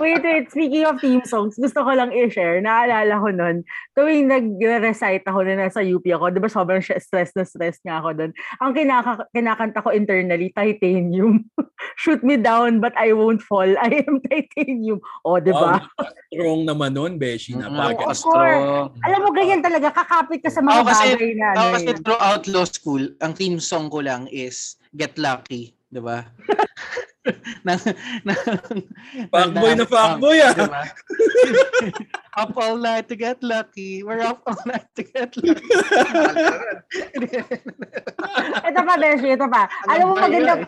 [0.00, 0.48] Wait, wait.
[0.48, 2.64] Speaking of theme songs, gusto ko lang i-share.
[2.64, 3.60] Naalala ko nun,
[3.92, 8.16] tuwing nag-recite ako na nasa UP ako, di ba sobrang stress na stress nga ako
[8.16, 8.32] doon.
[8.64, 11.44] Ang kinaka- kinakanta ko internally, titanium.
[12.00, 13.68] Shoot me down, but I won't fall.
[13.76, 15.04] I am titanium.
[15.20, 15.84] O, di ba?
[15.84, 17.52] Wow, strong naman nun, Beshi.
[17.52, 18.08] Mm, Napaka.
[18.08, 18.64] of course.
[19.04, 19.92] Alam mo, ganyan talaga.
[19.92, 21.48] Kakapit ka sa mga Ako kasi- bagay na.
[21.52, 26.26] Ano kasi throughout law school, ang theme song ko lang is Get Lucky, di ba?
[27.66, 27.76] na,
[28.24, 28.32] na,
[29.28, 30.54] Fuckboy na fuckboy ah.
[30.56, 30.82] Diba?
[32.40, 34.00] up all night to get lucky.
[34.00, 35.60] We're up all night to get lucky.
[38.70, 39.68] Ito pa, Beshi, ito pa.
[39.90, 40.62] Alam mo magandang,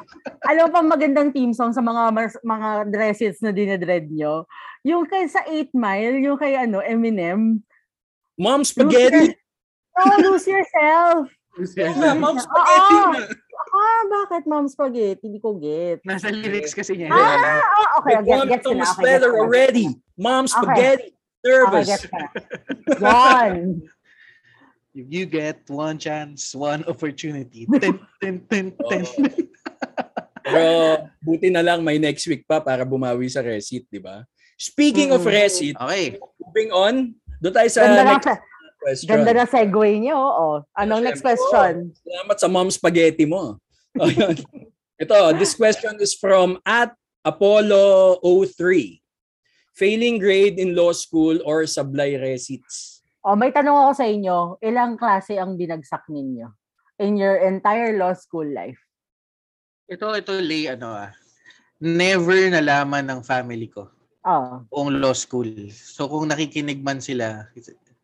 [0.45, 4.45] alam mo pa magandang theme song sa mga mas- mga dresses na dinedread nyo?
[4.85, 7.63] Yung kay sa 8 Mile, yung kay ano, Eminem.
[8.37, 9.33] Mom spaghetti.
[9.97, 11.31] Oh, lose yourself.
[11.77, 12.97] Yeah, Mom spaghetti.
[13.15, 13.21] na.
[13.73, 15.25] Ah, bakit mom spaghetti?
[15.25, 16.05] Hindi ko get.
[16.05, 17.09] Nasa lyrics kasi niya.
[17.09, 18.21] Ah, oh, okay.
[18.21, 18.67] The Get, na.
[18.69, 19.39] Thomas Okay, Feather na.
[19.41, 19.87] already.
[20.15, 21.09] Mom spaghetti.
[21.09, 21.89] Okay, Nervous.
[21.89, 22.25] na.
[23.01, 23.57] Yan.
[24.93, 27.65] If you get one chance, one opportunity.
[27.81, 29.03] Ten, ten, ten, ten.
[30.45, 30.65] Pero
[31.19, 34.21] buti na lang may next week pa para bumawi sa receipt, di ba?
[34.55, 35.33] Speaking of Mm.
[35.33, 36.21] receipt, Okay.
[36.37, 36.95] moving on,
[37.41, 38.29] doon tayo sa Ganda na, next
[38.79, 39.09] question.
[39.09, 40.19] ganda na segue niyo.
[40.19, 40.57] Oh.
[40.77, 41.97] Anong next question?
[41.97, 43.57] Salamat sa mom spaghetti mo.
[45.03, 49.03] Ito, this question is from at Apollo 03.
[49.73, 53.01] Failing grade in law school or sablay receipts?
[53.25, 54.37] Oh, may tanong ako sa inyo.
[54.61, 56.51] Ilang klase ang binagsak ninyo
[57.01, 58.79] in your entire law school life?
[59.89, 61.11] Ito, ito, Lay, ano ah.
[61.83, 63.91] Never nalaman ng family ko
[64.23, 64.63] Oh.
[64.71, 65.51] buong law school.
[65.75, 67.51] So kung nakikinig man sila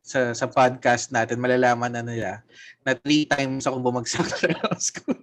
[0.02, 2.42] sa sa podcast natin, malalaman na nila
[2.82, 5.14] na three times ako bumagsak sa law school.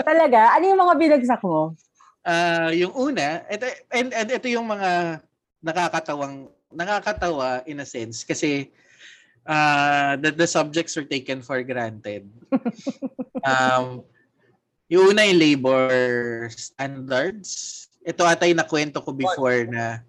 [0.00, 0.56] Talaga?
[0.58, 1.76] Ano yung mga binagsak mo?
[2.24, 5.20] Ah, yung una, ito, and, and ito yung mga
[5.60, 8.68] nakakatawang nakakatawa in a sense kasi
[9.46, 12.26] uh, the, the subjects were taken for granted.
[13.46, 14.02] um,
[14.90, 15.88] yung una yung labor
[16.52, 17.86] standards.
[18.04, 20.04] Ito ata yung nakwento ko before na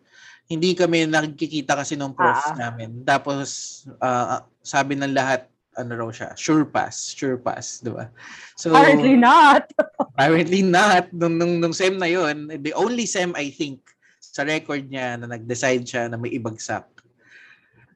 [0.46, 2.58] hindi kami nakikita kasi nung prof Ah.
[2.58, 3.06] namin.
[3.08, 8.08] Tapos ah, sabi ng lahat ano raw siya, sure pass, sure pass, di ba?
[8.56, 9.68] So, Apparently not.
[10.16, 11.12] Apparently not.
[11.12, 13.84] Nung, nung, nung SEM na yun, the only SEM I think
[14.20, 16.88] sa record niya na nag-decide siya na may ibagsak.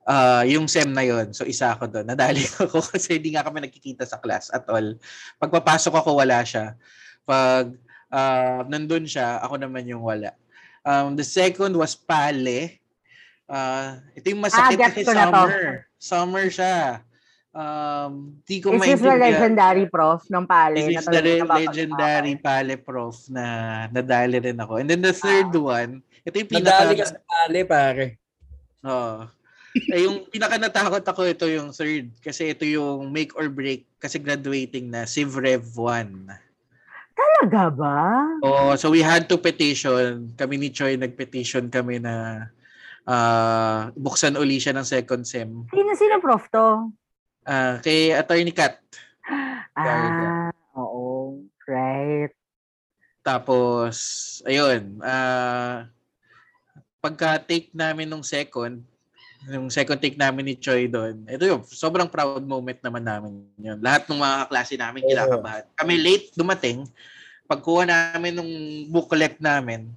[0.10, 1.36] Ah, yung SEM na yun.
[1.36, 2.08] So isa ako doon.
[2.08, 4.96] Nadali ako kasi hindi nga kami nagkikita sa class at all.
[5.38, 6.80] Pagpapasok ako, wala siya.
[7.28, 7.76] Pag
[8.10, 10.32] ah, nandun siya, ako naman yung wala.
[10.88, 12.80] Um, the second was Pale.
[13.46, 15.86] Ah, ito yung masakit Ah, kasi summer.
[16.00, 17.04] Summer siya.
[17.50, 19.58] Um, di ko Is this the maintindihan.
[19.58, 20.76] legendary prof ng Pale?
[20.78, 23.46] This na is the legendary Pale Prof na
[23.90, 24.78] nadali rin ako.
[24.78, 27.02] And then the third one, ito yung Nadali pinaka...
[27.02, 28.06] ka sa pali, pare.
[28.86, 29.26] Oh,
[29.76, 32.10] eh, yung pinaka natakot ako ito yung third.
[32.22, 33.86] Kasi ito yung make or break.
[33.98, 36.30] Kasi graduating na, Civ Rev 1.
[37.18, 38.00] Talaga ba?
[38.42, 40.34] Oh, so we had to petition.
[40.40, 42.48] Kami ni Choi nag-petition kami na
[43.04, 45.50] ah, buksan uli siya ng second sem.
[45.70, 46.94] Sino, sino prof to?
[47.50, 48.78] Ah, kay Attorney Kat.
[49.74, 51.42] Ah, oo.
[51.66, 52.30] Right.
[53.26, 53.96] Tapos,
[54.46, 55.90] ayun, ah
[57.00, 58.84] pagka take namin nung second,
[59.48, 63.80] yung second take namin ni Choi doon, ito yung sobrang proud moment naman namin yun.
[63.80, 65.64] Lahat ng mga klase namin kinakabahan.
[65.80, 66.84] Kami late dumating,
[67.48, 68.52] pagkuha namin nung
[68.92, 69.90] booklet namin,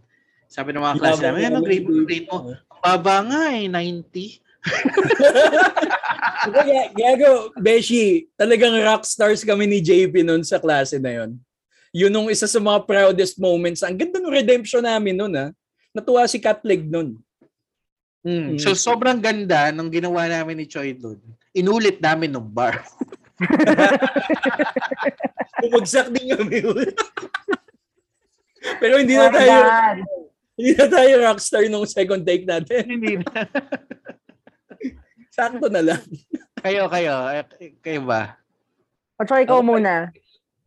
[0.53, 2.05] Sabi ng mga klase namin, ano grade mo?
[2.05, 2.53] Grade mo?
[2.85, 4.37] Baba nga eh, 90.
[6.53, 11.35] Kaya, gago, Beshi, talagang rock stars kami ni JP noon sa klase na yon.
[11.93, 13.85] Yun yung isa sa mga proudest moments.
[13.85, 15.47] Ang ganda ng redemption namin noon ha.
[15.93, 17.21] Natuwa si Catleg noon.
[18.23, 18.57] Mm.
[18.57, 21.19] So sobrang ganda nung ginawa namin ni Choi doon.
[21.53, 22.81] Inulit namin nung bar.
[25.63, 26.63] Bumagsak din kami.
[28.81, 29.59] Pero hindi na tayo
[30.55, 32.87] hindi na tayo rockstar nung second take natin.
[32.87, 33.27] Hindi na.
[35.33, 36.03] Sakto na lang.
[36.61, 37.15] kayo, kayo.
[37.33, 38.37] Eh, Kayo ba?
[39.17, 39.65] O, ikaw Okay.
[39.65, 40.13] muna.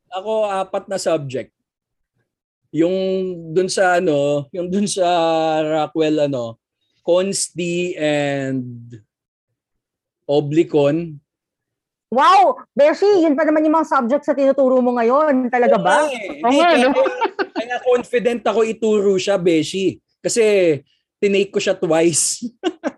[0.10, 1.54] Ako apat na subject.
[2.74, 2.96] Yung
[3.54, 5.06] dun sa ano, yung dun sa
[5.62, 6.58] Rockwell ano,
[7.06, 8.90] Consti and
[10.26, 11.22] Oblicon.
[12.10, 12.58] Wow!
[12.72, 15.46] Beshi, yun pa naman yung mga subjects na tinuturo mo ngayon.
[15.48, 16.10] Talaga ba?
[16.10, 16.90] Eh, Oo Hindi, nga, kaya,
[17.60, 20.00] kaya confident ako ituro siya, Beshi.
[20.24, 20.42] Kasi
[21.22, 22.42] tinake ko siya twice.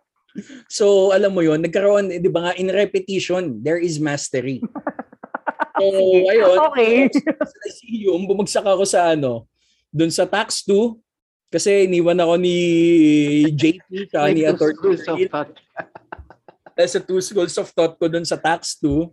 [0.67, 4.61] so, alam mo yon nagkaroon, eh, di ba nga, in repetition, there is mastery.
[5.77, 5.83] So,
[6.33, 6.57] ayun.
[6.71, 7.09] Okay.
[7.13, 9.45] sa Lyceum, bumagsak ako sa ano,
[9.89, 10.95] dun sa tax 2,
[11.47, 12.57] kasi iniwan ako ni
[13.55, 15.55] JP ka ni thought.
[16.75, 19.07] eh, sa two schools of thought ko dun sa tax 2.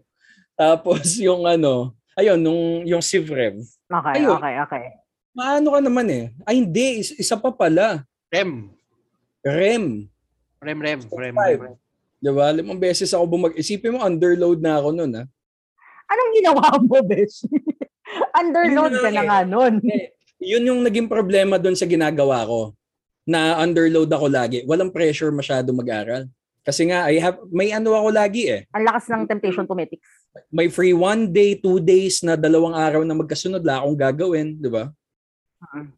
[0.55, 3.59] Tapos yung ano, ayun, nung, yung CivRev.
[3.87, 4.35] Okay, Ayun.
[4.37, 4.85] okay, okay.
[5.35, 6.25] Maano ka naman eh.
[6.47, 8.07] Ay hindi, is- isa pa pala.
[8.31, 8.71] Rem.
[9.43, 10.07] REM.
[10.65, 11.01] Rem, Rem.
[11.13, 11.61] Rem, Five.
[11.61, 11.77] Rem.
[12.19, 12.47] Diba?
[12.51, 13.53] Limang beses ako bumag...
[13.55, 15.25] Isipin mo, underload na ako nun, ha?
[16.09, 17.45] Anong ginawa mo, Beshi?
[18.41, 19.29] Underload Yun ka lang na eh.
[19.29, 19.75] nga nun.
[20.41, 22.73] Yun yung naging problema doon sa ginagawa ko.
[23.25, 24.65] Na underload ako lagi.
[24.65, 26.29] Walang pressure masyado mag-aral.
[26.65, 28.65] Kasi nga, I have, may ano ako lagi eh.
[28.73, 30.09] Ang lakas ng temptation to metics.
[30.49, 33.61] May free one day, two days na dalawang araw na magkasunod.
[33.61, 34.89] Wala akong gagawin, di ba?
[35.61, 35.93] Mhm.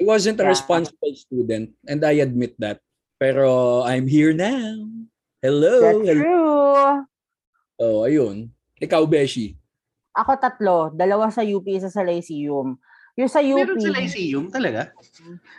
[0.00, 0.52] I wasn't a Yeah.
[0.52, 2.80] responsible student and I admit that.
[3.20, 4.80] Pero I'm here now.
[5.44, 5.76] Hello.
[5.84, 6.16] That's hello.
[6.16, 7.04] true.
[7.76, 8.48] Oh, ayun.
[8.80, 9.60] Ikaw, Beshi.
[10.16, 10.88] Ako tatlo.
[10.96, 12.80] Dalawa sa UP, isa sa Lyceum.
[13.20, 14.88] Yung sa UP, Meron sa Lyceum talaga?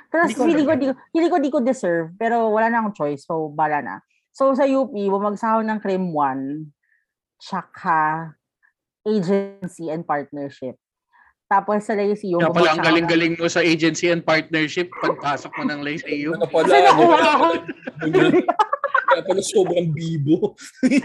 [0.10, 2.98] Tapos Hindi ko hindi ko, di, hindi ko, di ko deserve, pero wala na akong
[2.98, 3.96] choice, so bala na.
[4.34, 6.66] So sa UP, bumagsak ako ng CRIM 1,
[7.38, 7.98] tsaka
[9.06, 10.82] agency and partnership.
[11.52, 15.84] Tapos sa Lyceum, Kaya pala ang galing-galing mo sa agency and partnership pagpasok mo ng
[15.84, 16.40] Lyceum.
[16.40, 16.72] Ano pala?
[16.72, 17.48] Kasi nakuha ako.
[19.12, 20.56] Kaya pala sobrang bibo.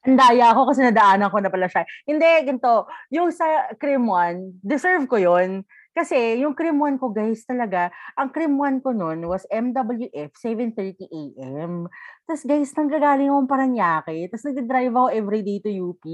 [0.00, 1.84] Ang daya ako kasi nadaanan ko na pala siya.
[2.08, 2.88] Hindi, ganito.
[3.12, 8.30] Yung sa CRIM 1, deserve ko yon Kasi yung CRIM 1 ko, guys, talaga, ang
[8.30, 11.90] CRIM 1 ko noon was MWF 7.30 a.m.
[12.24, 14.30] Tapos guys, nanggagaling akong Paranaque.
[14.30, 16.04] Tapos nag-drive ako everyday to UP.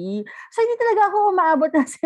[0.49, 1.89] So hindi talaga ako umaabot ng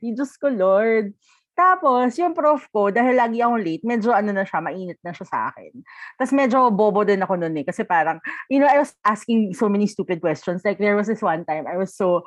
[0.00, 0.16] 7.30.
[0.16, 1.12] Diyos ko, Lord.
[1.52, 5.28] Tapos, yung prof ko, dahil lagi akong late, medyo ano na siya, mainit na siya
[5.28, 5.84] sa akin.
[6.16, 7.64] Tapos medyo bobo din ako noon eh.
[7.68, 10.64] Kasi parang, you know, I was asking so many stupid questions.
[10.64, 12.24] Like, there was this one time, I was so,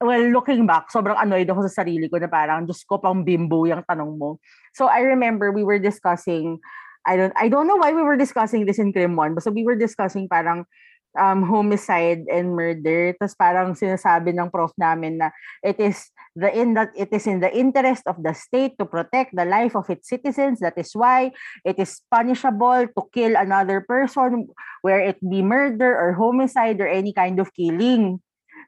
[0.00, 3.64] well, looking back, sobrang annoyed ako sa sarili ko na parang, Diyos ko, pang bimbo
[3.64, 4.38] yung tanong mo.
[4.76, 6.60] So, I remember we were discussing,
[7.06, 9.64] I don't, I don't know why we were discussing this in Crim 1, basta we
[9.64, 10.68] were discussing parang,
[11.16, 13.16] um, homicide and murder.
[13.16, 15.32] Tapos parang sinasabi ng prof namin na
[15.64, 19.32] it is the in that it is in the interest of the state to protect
[19.32, 20.60] the life of its citizens.
[20.60, 21.32] That is why
[21.64, 24.52] it is punishable to kill another person,
[24.84, 28.20] where it be murder or homicide or any kind of killing.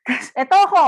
[0.41, 0.85] Eto ako,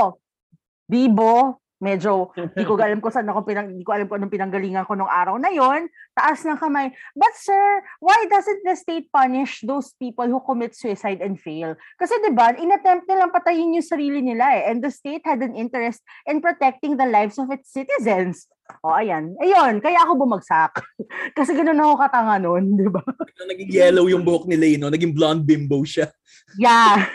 [0.91, 4.85] bibo, medyo di ko alam kung saan ako pinang di ko alam kung anong pinanggalingan
[4.85, 6.93] ko nung araw na yon taas ng kamay.
[7.17, 11.73] But sir why doesn't the state punish those people who commit suicide and fail?
[11.97, 14.69] Kasi 'di ba inattempt nilang patayin yung sarili nila eh.
[14.69, 18.45] And the state had an interest in protecting the lives of its citizens.
[18.85, 19.33] O ayan.
[19.41, 20.85] Ayun kaya ako bumagsak.
[21.37, 23.01] Kasi ganoon ako katanga noon 'di ba?
[23.51, 24.93] Naging yellow yung buhok ni Leno.
[24.93, 26.13] Naging blonde bimbo siya.
[26.61, 27.09] Yeah.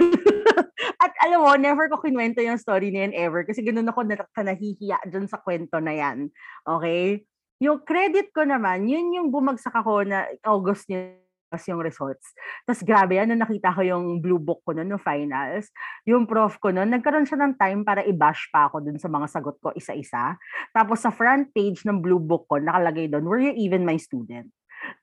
[1.02, 4.16] At alam mo, never ko kinuwento yung story na yan ever kasi ganun ako na,
[4.20, 6.32] nahihiya dyan sa kwento na yan.
[6.64, 7.24] Okay?
[7.60, 11.16] Yung credit ko naman, yun yung bumagsak ako na August niya
[11.64, 12.36] yung results.
[12.68, 15.72] Tapos grabe yan, nung nakita ko yung blue book ko noon, no finals,
[16.04, 19.26] yung prof ko noon, nagkaroon siya ng time para i-bash pa ako dun sa mga
[19.30, 20.36] sagot ko isa-isa.
[20.74, 24.52] Tapos sa front page ng blue book ko, nakalagay doon, were you even my student?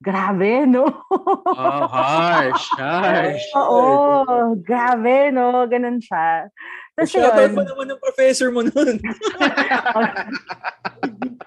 [0.03, 0.83] Grabe, no?
[1.09, 3.47] Oh, harsh, harsh.
[3.55, 5.63] Oo, grabe, no?
[5.67, 6.51] Ganun siya.
[6.93, 9.01] Tapos Shoutout yun, pa naman ng professor mo nun.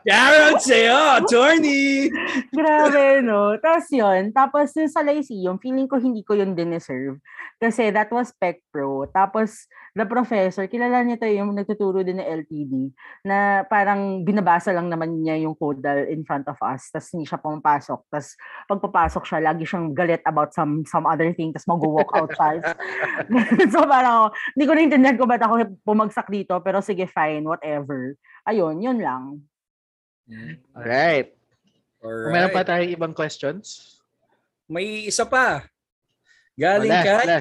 [0.06, 2.10] Shoutout sa'yo, attorney!
[2.54, 3.58] Grabe, no?
[3.58, 4.30] Tapos yun.
[4.30, 7.18] Tapos yung sa Lyceum, feeling ko hindi ko yun dineserve.
[7.58, 9.10] Kasi that was Spec Pro.
[9.10, 12.92] Tapos the professor, kilala niya tayo yung nagtuturo din ng LTD
[13.24, 16.92] na parang binabasa lang naman niya yung codal in front of us.
[16.92, 18.00] Tapos hindi siya pumapasok.
[18.12, 18.36] Tapos
[18.68, 21.56] pagpapasok siya, lagi siyang galit about some some other thing.
[21.56, 22.60] Tapos mag-walk outside.
[23.72, 26.56] so parang, hindi ko naintindihan ko ba't ako pumagsak dito.
[26.64, 28.16] Pero sige, fine, whatever.
[28.48, 29.44] Ayun, yun lang.
[30.24, 30.64] Alright.
[30.72, 31.28] Alright.
[32.00, 33.96] Kung meron pa tayong ibang questions?
[34.64, 35.68] May isa pa.
[36.56, 37.38] Galing Wala, kay wala.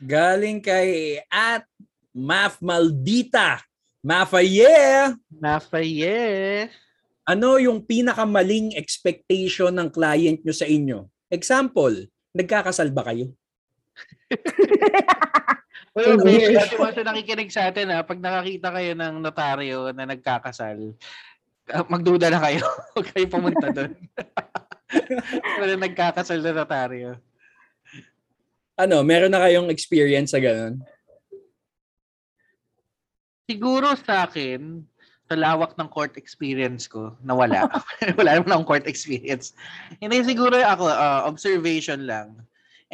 [0.00, 0.90] galing kay
[1.28, 1.68] at
[2.16, 3.60] Maf Maldita.
[3.98, 6.70] Mafaye, Nafaye.
[7.26, 11.04] ano yung pinakamaling expectation ng client nyo sa inyo?
[11.28, 13.34] Example, nagkakasal ba kayo?
[15.98, 16.54] Well, English.
[16.54, 20.94] dati siya nakikinig sa atin ha, pag nakakita kayo ng notaryo na nagkakasal,
[21.74, 22.62] ah, magduda na kayo.
[22.94, 23.98] Huwag kayo pumunta doon.
[25.58, 27.18] Wala nagkakasal na notaryo.
[28.78, 30.78] Ano, meron na kayong experience sa ganun?
[33.50, 34.86] Siguro sa akin,
[35.26, 37.66] sa lawak ng court experience ko, nawala.
[38.22, 39.50] Wala naman akong court experience.
[39.98, 42.38] Hindi siguro ako, ah, observation lang.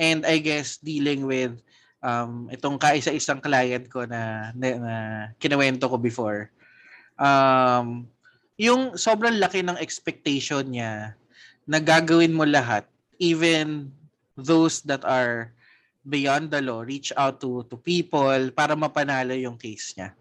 [0.00, 1.60] And I guess dealing with
[2.04, 4.94] um, itong kaisa-isang client ko na, na, na
[5.40, 6.52] kinuwento ko before.
[7.16, 8.04] Um,
[8.60, 11.16] yung sobrang laki ng expectation niya
[11.64, 12.84] na gagawin mo lahat,
[13.16, 13.88] even
[14.36, 15.50] those that are
[16.04, 20.12] beyond the law, reach out to to people para mapanalo yung case niya.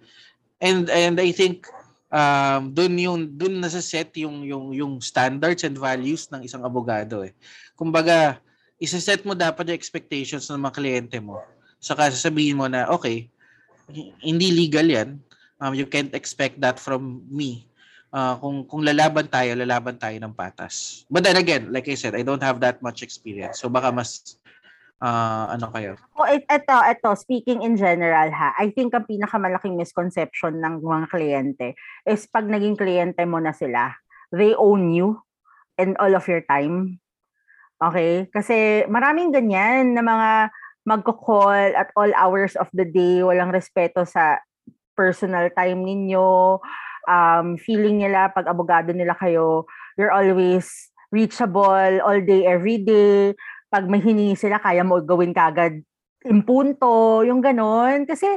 [0.63, 1.67] And and I think
[2.07, 7.27] um doon yung doon nasa set yung yung yung standards and values ng isang abogado
[7.27, 7.35] eh.
[7.75, 8.39] Kumbaga,
[8.79, 11.43] isa-set mo dapat yung expectations ng mga kliyente mo.
[11.83, 13.27] Saka sasabihin mo na okay,
[14.23, 15.19] hindi legal 'yan.
[15.59, 17.67] Um, you can't expect that from me.
[18.13, 21.03] Uh, kung kung lalaban tayo, lalaban tayo ng patas.
[21.11, 23.59] But then again, like I said, I don't have that much experience.
[23.59, 24.39] So baka mas
[25.03, 25.99] uh, ano kayo?
[26.15, 31.05] Oh, et, eto, eto, speaking in general ha, I think ang pinakamalaking misconception ng mga
[31.11, 31.67] kliyente
[32.07, 33.91] is pag naging kliyente mo na sila,
[34.31, 35.19] they own you
[35.75, 37.03] and all of your time.
[37.83, 38.31] Okay?
[38.31, 40.29] Kasi maraming ganyan na mga
[40.83, 44.39] magko-call at all hours of the day, walang respeto sa
[44.93, 46.59] personal time ninyo,
[47.07, 49.65] um, feeling nila pag abogado nila kayo,
[49.97, 53.33] you're always reachable all day, every day,
[53.69, 55.81] pag may hiningi sila, kaya mo gawin kagad
[56.25, 58.05] impunto, yung ganon.
[58.05, 58.27] Kasi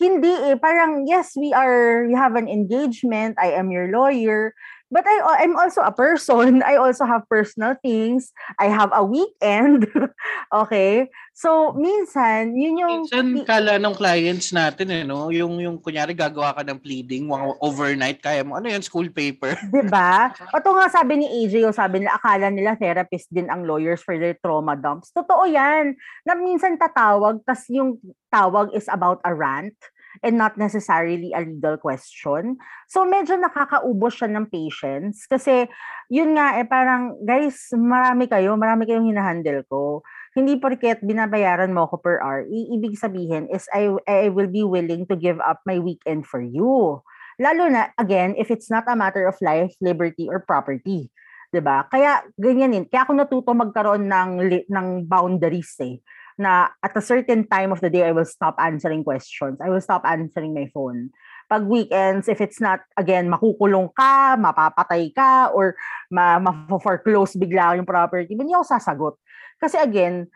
[0.00, 4.54] hindi eh, parang yes, we are, we have an engagement, I am your lawyer,
[4.92, 6.60] but I, I'm also a person.
[6.68, 8.30] I also have personal things.
[8.60, 9.88] I have a weekend.
[10.52, 11.08] okay?
[11.32, 13.08] So, minsan, yun yung...
[13.08, 15.32] Minsan kala ng clients natin eh, no?
[15.32, 17.32] Yung, yung kunyari gagawa ka ng pleading,
[17.64, 19.56] overnight, kaya mo, ano yan, school paper?
[19.72, 20.28] 'di ba?
[20.54, 24.04] O to nga sabi ni AJ, o sabi nila akala nila therapist din ang lawyers
[24.04, 25.08] for their trauma dumps.
[25.14, 25.96] Totoo 'yan.
[26.26, 27.96] Na minsan tatawag tas yung
[28.28, 29.76] tawag is about a rant
[30.20, 32.60] and not necessarily a legal question.
[32.92, 35.64] So medyo nakakaubos siya ng patience kasi
[36.12, 40.04] yun nga eh parang guys, marami kayo, marami kayong hinahandle ko.
[40.36, 45.08] Hindi porket binabayaran mo ako per hour, ibig sabihin is I I will be willing
[45.08, 47.00] to give up my weekend for you.
[47.40, 51.08] Lalo na, again, if it's not a matter of life, liberty, or property.
[51.52, 51.84] 'di ba?
[51.84, 52.84] Kaya ganyan din.
[52.88, 54.32] Kaya ako natuto magkaroon ng
[54.72, 56.00] ng boundaries eh
[56.42, 59.62] na at a certain time of the day I will stop answering questions.
[59.62, 61.14] I will stop answering my phone.
[61.46, 65.78] Pag weekends, if it's not, again, makukulong ka, mapapatay ka, or
[66.10, 69.14] ma, ma-foreclose bigla yung property, hindi ako sasagot.
[69.62, 70.26] Kasi again,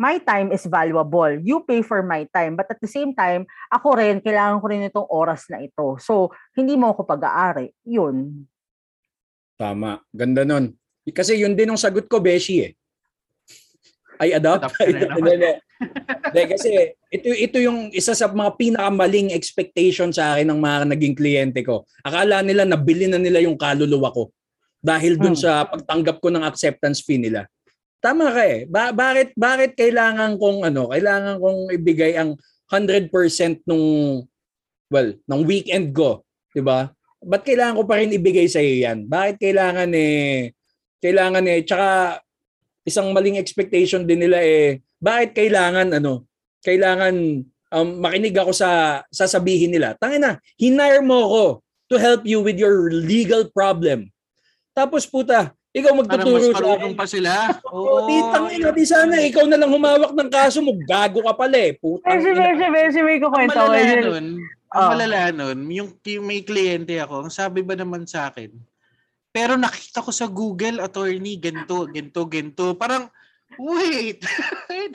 [0.00, 1.28] my time is valuable.
[1.44, 2.56] You pay for my time.
[2.56, 6.00] But at the same time, ako rin, kailangan ko rin itong oras na ito.
[6.00, 7.76] So, hindi mo ako pag-aari.
[7.84, 8.48] Yun.
[9.60, 10.00] Tama.
[10.08, 10.72] Ganda nun.
[11.04, 12.79] Kasi yun din ang sagot ko, Beshi eh.
[14.20, 14.60] I adopt.
[14.68, 15.40] Adopt ka na naman.
[16.28, 16.70] Hindi, kasi
[17.08, 21.88] ito, ito yung isa sa mga pinakamaling expectation sa akin ng mga naging kliyente ko.
[22.04, 24.28] Akala nila nabili na nila yung kaluluwa ko
[24.80, 25.40] dahil dun Hmm.
[25.40, 27.48] sa pagtanggap ko ng acceptance fee nila.
[28.00, 28.64] Tama ka eh.
[28.64, 32.36] Ba- bakit bakit kailangan kong ano, kailangan kong ibigay ang
[32.68, 33.12] 100%
[33.64, 33.84] nung
[34.88, 36.88] well, ng weekend ko, 'di ba?
[37.20, 39.04] Ba't kailangan ko pa rin ibigay sa iyo 'yan?
[39.04, 40.52] Bakit kailangan eh
[41.00, 41.88] kailangan eh tsaka
[42.82, 46.24] isang maling expectation din nila eh bakit kailangan ano
[46.60, 47.14] kailangan
[47.70, 48.70] um, makinig ako sa
[49.08, 51.44] sasabihin nila tangina hinire mo ako
[51.86, 54.08] to help you with your legal problem
[54.70, 57.46] tapos puta ikaw magtuturo sa akin pa sila.
[57.70, 61.54] Oo, di tangina, di sana ikaw na lang humawak ng kaso mo, gago ka pala
[61.54, 61.78] eh.
[61.78, 62.42] Putang Beshi, ina.
[62.42, 63.70] beshi, beshi, may Ang kukwento ko.
[63.70, 64.26] malala Yun- nun,
[64.66, 64.90] Ang Oh.
[64.90, 68.50] malala nun, yung, yung may kliyente ako, ang sabi ba naman sa akin,
[69.30, 72.74] pero nakita ko sa Google, attorney, ganito, ganito, ganito.
[72.74, 73.06] Parang,
[73.58, 74.22] wait.
[74.70, 74.94] Wait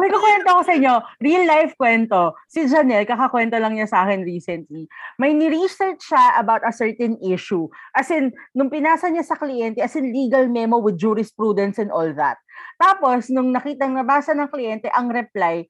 [0.00, 0.94] may kukwento ko sa inyo.
[1.18, 2.38] Real life kwento.
[2.46, 4.86] Si Janelle, kakakwento lang niya sa akin recently.
[5.18, 7.66] May ni-research siya about a certain issue.
[7.92, 12.08] As in, nung pinasa niya sa kliyente, as in legal memo with jurisprudence and all
[12.14, 12.38] that.
[12.78, 15.66] Tapos, nung nakita, nabasa ng kliyente, ang reply,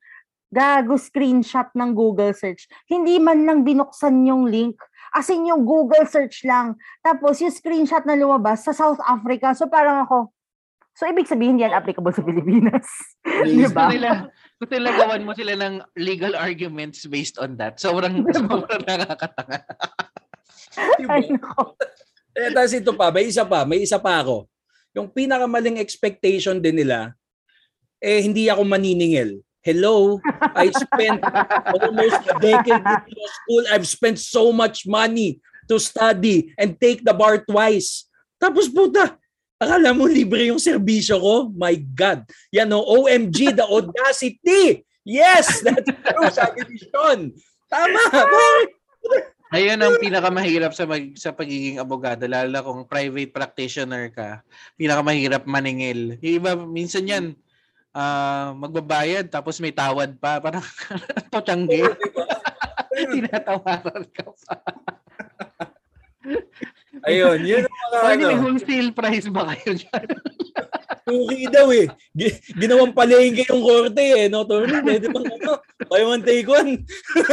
[0.50, 2.66] gago screenshot ng Google search.
[2.90, 4.76] Hindi man lang binuksan yung link.
[5.11, 6.78] As in, yung Google search lang.
[7.02, 9.50] Tapos, yung screenshot na lumabas sa South Africa.
[9.58, 10.30] So, parang ako,
[10.94, 12.86] so, ibig sabihin, yan applicable sa Pilipinas.
[13.46, 13.90] Di ba?
[13.90, 14.30] nila,
[14.61, 17.82] gusto nila gawan mo sila ng legal arguments based on that.
[17.82, 19.58] Sobrang, sobrang nakakatanga.
[21.11, 21.74] Ay, nako.
[22.30, 24.46] Eh, tapos ito pa, may isa pa, may isa pa ako.
[24.94, 27.18] Yung pinakamaling expectation din nila,
[27.98, 29.42] eh hindi ako maniningil.
[29.61, 30.16] Hello,
[30.56, 31.20] I spent
[31.68, 33.64] almost a decade in law school.
[33.68, 35.36] I've spent so much money
[35.68, 38.08] to study and take the bar twice.
[38.40, 39.20] Tapos puta,
[39.61, 41.34] akala mo libre yung serbisyo ko?
[41.52, 42.24] My God.
[42.56, 44.80] Yan o, OMG, the audacity.
[45.04, 47.28] Yes, that's true, sabi ni Sean.
[47.68, 48.00] Tama.
[49.52, 54.40] Ayun ang pinakamahirap sa mag, sa pagiging abogado lalo na kung private practitioner ka.
[54.80, 56.16] Pinakamahirap maningil.
[56.24, 57.36] Iba minsan 'yan
[57.91, 60.62] ah magbabayad tapos may tawad pa parang
[61.32, 61.82] totsangge.
[63.14, 64.55] Tinatawaran ka pa.
[67.09, 70.07] Ayun, yun ang mga Ano, may wholesale price ba kayo dyan?
[71.07, 71.88] Tuki daw eh.
[72.12, 74.26] Gi- ginawang palengke yung korte eh.
[74.28, 75.59] No, Tony, pwede bang ano?
[75.88, 76.84] Buy one, take one.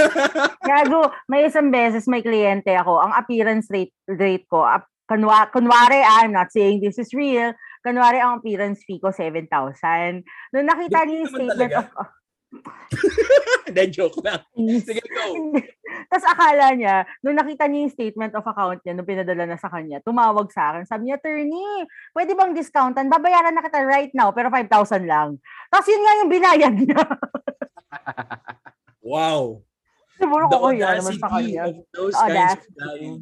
[0.70, 3.04] Gago, may isang beses may kliyente ako.
[3.04, 7.52] Ang appearance rate rate ko, ap- kunwa, kunwari, I'm not saying this is real,
[7.88, 9.48] kunwari ang appearance fee ko 7,000.
[10.52, 11.88] Nung nakita niyo yung statement talaga?
[11.96, 12.12] of
[13.68, 14.40] Then joke lang.
[14.84, 15.52] Sige, go.
[16.12, 19.68] Tapos akala niya, nung nakita niya yung statement of account niya, nung pinadala na sa
[19.68, 20.88] kanya, tumawag sa akin.
[20.88, 21.84] Sabi niya, attorney,
[22.16, 23.12] pwede bang discountan?
[23.12, 25.36] Babayaran na kita right now, pero 5,000 lang.
[25.68, 27.02] Tapos yun nga yung binayad niya.
[29.08, 29.64] Wow.
[30.20, 31.72] Siguro ko kaya naman sa kanya.
[31.72, 33.18] of those The kinds of lying.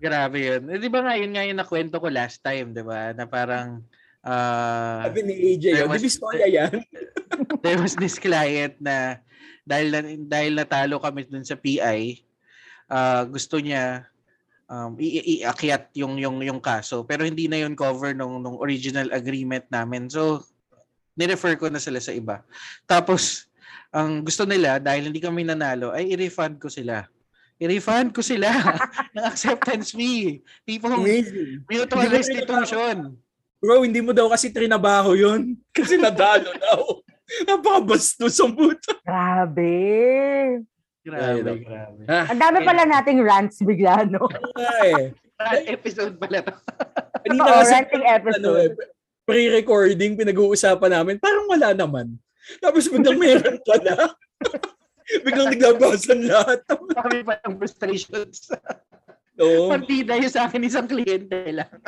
[0.00, 0.62] Grabe yun.
[0.72, 3.12] Eh, di ba nga yun nga yung nakwento ko last time, di ba?
[3.12, 3.84] Na parang
[4.24, 6.72] ah Sabi ni AJ, There oh, di was- Biscoya yan?
[7.64, 9.20] there was this client na
[9.68, 12.24] dahil na, dahil natalo kami dun sa PI,
[12.88, 14.08] ah, gusto niya
[14.70, 19.10] um, i- iakyat yung yung yung kaso pero hindi na yun cover nung nung original
[19.12, 20.06] agreement namin.
[20.08, 20.46] So
[21.18, 22.40] ni-refer ko na sila sa iba.
[22.88, 23.50] Tapos
[23.90, 27.04] ang gusto nila dahil hindi kami nanalo ay i-refund ko sila.
[27.60, 28.48] I-refund ko sila
[29.14, 30.40] ng acceptance fee.
[30.64, 31.68] Tipo Amazing.
[31.68, 33.20] mutual restitution.
[33.60, 35.52] Bro, hindi mo daw kasi trinabaho yun.
[35.76, 37.04] Kasi nadalo daw.
[37.44, 38.96] Napakabastos ang puta.
[39.04, 39.76] Grabe.
[41.04, 41.60] Grabe, Ayun.
[41.60, 42.00] grabe.
[42.08, 42.20] Ha?
[42.32, 44.24] Ang dami pala nating rants bigla, no?
[44.88, 45.12] eh.
[45.68, 46.56] episode pala to.
[47.20, 48.56] Kanina Oo, kasi, ranting ano episode.
[48.56, 48.88] eh,
[49.28, 52.16] pre-recording, pinag-uusapan namin, parang wala naman.
[52.58, 54.16] Tapos biglang meron pala.
[55.24, 56.60] biglang naglabasan lahat.
[56.98, 58.50] Kami pa ng frustrations.
[59.40, 59.72] Oo.
[59.72, 61.70] Partida yung sa akin isang kliyente lang.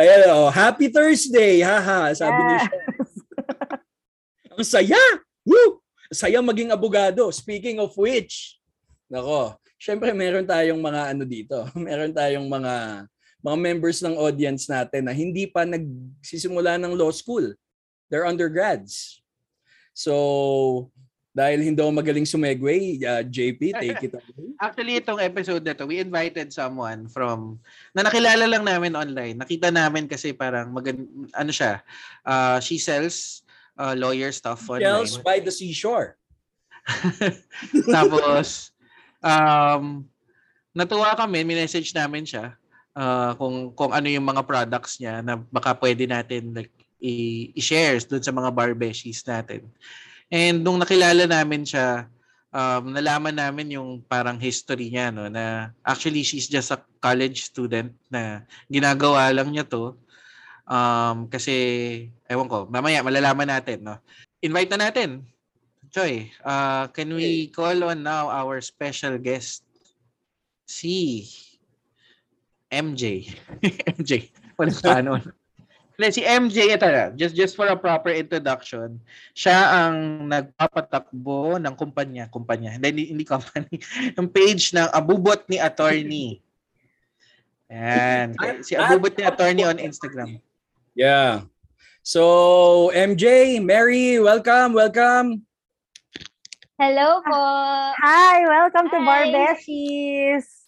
[0.00, 2.64] Ayan, oh, happy Thursday, haha, sabi ni Yes.
[2.64, 2.82] Sean.
[4.54, 5.02] Ang saya!
[5.42, 5.82] Woo!
[6.14, 7.26] Saya maging abogado.
[7.34, 8.62] Speaking of which,
[9.10, 11.58] nako, syempre meron tayong mga ano dito.
[11.76, 13.04] Meron tayong mga
[13.44, 17.52] mga members ng audience natin na hindi pa nagsisimula ng law school.
[18.08, 19.20] They're undergrads.
[19.94, 20.90] So,
[21.34, 24.54] dahil hindi ako magaling sumegway, uh, JP, take it away.
[24.64, 27.58] Actually, itong episode na to, we invited someone from,
[27.90, 29.38] na nakilala lang namin online.
[29.38, 31.82] Nakita namin kasi parang, magan, ano siya,
[32.26, 33.42] uh, she sells
[33.78, 35.26] uh, lawyer stuff Shells online.
[35.26, 36.18] by the seashore.
[37.94, 38.70] Tapos,
[39.22, 40.06] um,
[40.74, 42.54] natuwa kami, minessage namin siya
[42.98, 46.73] uh, kung kung ano yung mga products niya na baka pwede natin like,
[47.04, 49.68] i- i-share doon sa mga bar besties natin.
[50.32, 52.08] And nung nakilala namin siya,
[52.48, 57.92] um, nalaman namin yung parang history niya, no, na actually she's just a college student
[58.08, 59.92] na ginagawa lang niya to
[60.68, 61.54] um, kasi,
[62.28, 63.84] ewan ko, mamaya malalaman natin.
[63.84, 64.00] No?
[64.40, 65.24] Invite na natin.
[65.94, 69.62] Joy, uh, can we call on now our special guest,
[70.66, 71.22] si
[72.66, 73.30] MJ.
[73.94, 74.26] MJ.
[74.58, 75.10] Walang paano.
[75.94, 78.98] Hindi, si MJ, ito na, just, just for a proper introduction,
[79.30, 83.78] siya ang nagpapatakbo ng kumpanya, kumpanya, hindi, hindi, hindi company,
[84.18, 86.42] yung page ng Abubot ni Attorney.
[87.70, 88.34] Yan.
[88.66, 90.42] Si Abubot ni Attorney on Instagram.
[90.98, 91.46] Yeah.
[92.02, 95.46] So, MJ, Mary, welcome, welcome.
[96.74, 97.42] Hello po.
[98.02, 98.42] Hi!
[98.50, 99.06] Welcome to Hi.
[99.30, 100.66] Barbeshies!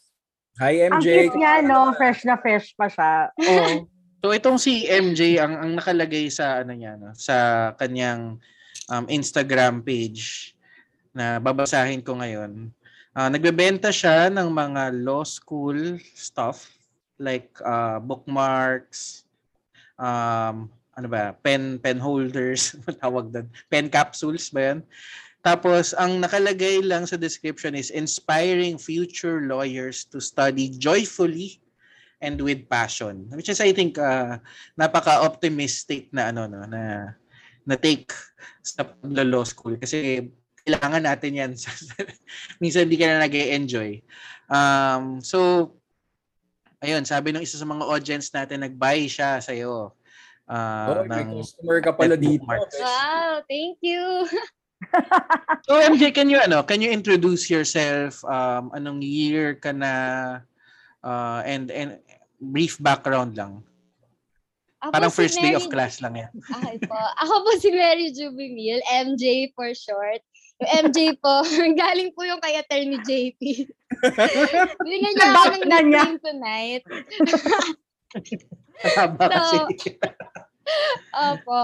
[0.62, 1.26] Hi Ang MJ.
[1.28, 1.90] cute niya, no?
[1.98, 3.34] Fresh na fresh pa siya.
[3.42, 3.90] Oh.
[4.26, 8.42] So itong si MJ ang ang nakalagay sa ano niya no, sa kanyang
[8.90, 10.50] um, Instagram page
[11.14, 12.74] na babasahin ko ngayon.
[13.14, 16.74] Ah, nagbebenta siya ng mga law school stuff
[17.22, 19.22] like uh, bookmarks,
[19.94, 20.66] um,
[20.98, 24.82] ano ba, pen pen holders, tawag doon, pen capsules ba 'yan?
[25.46, 31.62] Tapos ang nakalagay lang sa description is inspiring future lawyers to study joyfully
[32.20, 33.28] and with passion.
[33.32, 34.38] Which is I think uh,
[34.78, 37.12] napaka-optimistic na ano no na
[37.66, 38.14] na take
[38.62, 40.30] sa paglo-law school kasi
[40.66, 41.52] kailangan natin yan.
[42.62, 44.02] Minsan hindi ka na nag-enjoy.
[44.50, 45.70] Um, so,
[46.82, 49.94] ayun, sabi ng isa sa mga audience natin, nag-buy siya sa'yo.
[49.94, 49.94] Oh,
[50.46, 52.38] Uh, may ng, customer ka pala dito.
[52.38, 52.78] bookmarks.
[52.78, 54.30] Wow, thank you.
[55.66, 58.22] so MJ, can you ano, can you introduce yourself?
[58.22, 59.92] Um, anong year ka na
[61.02, 61.98] uh, and and
[62.40, 63.62] brief background lang.
[64.84, 66.32] Ako Parang si first day Mary- of class lang yan.
[66.62, 66.94] Ay po.
[66.94, 70.20] Ako po si Mary Jubilil, MJ for short.
[70.60, 71.44] Yung MJ po,
[71.82, 73.40] galing po yung kay attorney JP.
[74.84, 76.84] Binigyan niya ako ng nickname tonight.
[79.20, 79.56] Kasi.
[81.12, 81.62] Opo.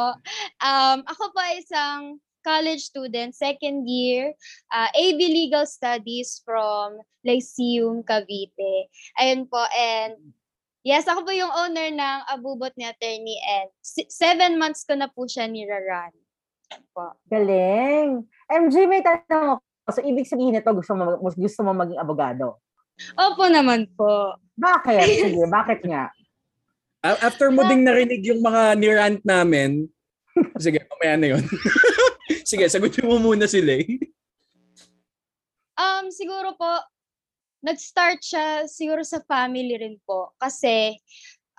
[0.60, 4.34] Um, ako po ay isang college student, second year,
[4.74, 8.90] uh, AB Legal Studies from Lyceum, Cavite.
[9.18, 10.18] Ayun po, and
[10.82, 15.10] yes, ako po yung owner ng Abubot ni Attorney and si- seven months ko na
[15.10, 16.14] po siya niraran.
[16.94, 17.16] Po.
[17.28, 18.24] Galing.
[18.48, 19.62] MJ, may tanong ako.
[19.90, 22.62] So, ibig sabihin nito, gusto mo, gusto mo maging abogado.
[23.18, 24.38] Opo naman po.
[24.54, 25.06] Bakit?
[25.26, 26.12] Sige, bakit nga?
[27.02, 29.90] After mo ding narinig yung mga nirant namin,
[30.62, 31.42] sige, mamaya na yun.
[32.48, 33.98] sige, sagutin mo muna sila eh.
[35.74, 36.70] Um, siguro po,
[37.62, 40.34] nag-start siya siguro sa family rin po.
[40.38, 40.98] Kasi,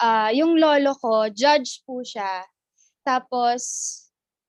[0.04, 2.44] ah yung lolo ko, judge po siya.
[3.04, 3.64] Tapos,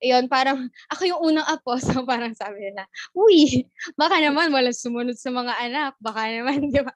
[0.05, 2.85] yun, parang, ako yung unang apo, so parang sabi nila,
[3.17, 3.65] uy,
[3.97, 6.93] baka naman walang sumunod sa mga anak, baka naman, di ba?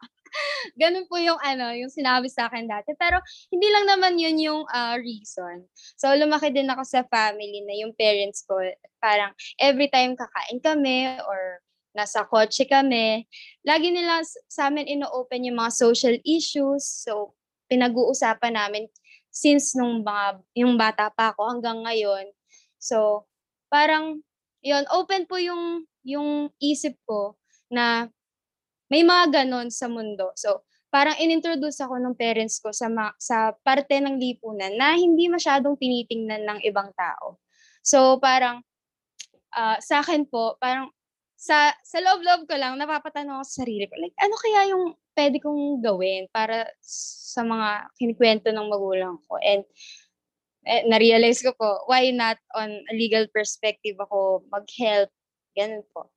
[0.76, 2.92] Ganun po yung ano, yung sinabi sa akin dati.
[3.00, 3.16] Pero
[3.48, 5.64] hindi lang naman yun yung ah, reason.
[5.96, 8.60] So lumaki din ako sa family na yung parents ko,
[9.00, 11.64] parang every time kakain kami or
[11.98, 13.26] nasa kotse kami,
[13.66, 16.86] lagi nila sa amin ino-open yung mga social issues.
[17.02, 17.34] So
[17.66, 18.86] pinag-uusapan namin
[19.28, 22.30] since nung mga, yung bata pa ako hanggang ngayon.
[22.78, 23.26] So
[23.66, 24.22] parang
[24.62, 27.36] yun, open po yung yung isip ko
[27.68, 28.08] na
[28.88, 30.32] may mga ganon sa mundo.
[30.34, 35.28] So, parang inintroduce ako ng parents ko sa ma- sa parte ng lipunan na hindi
[35.28, 37.36] masyadong tinitingnan ng ibang tao.
[37.84, 38.64] So, parang
[39.52, 40.88] ah, sa akin po, parang
[41.38, 44.84] sa sa loob-loob ko lang napapatanong ako sa sarili ko, like ano kaya yung
[45.14, 49.38] pwede kong gawin para sa mga kinikwento ng magulang ko.
[49.38, 49.62] And
[50.66, 55.08] eh, na-realize ko po, why not on a legal perspective ako mag-help.
[55.54, 56.10] Ganun po.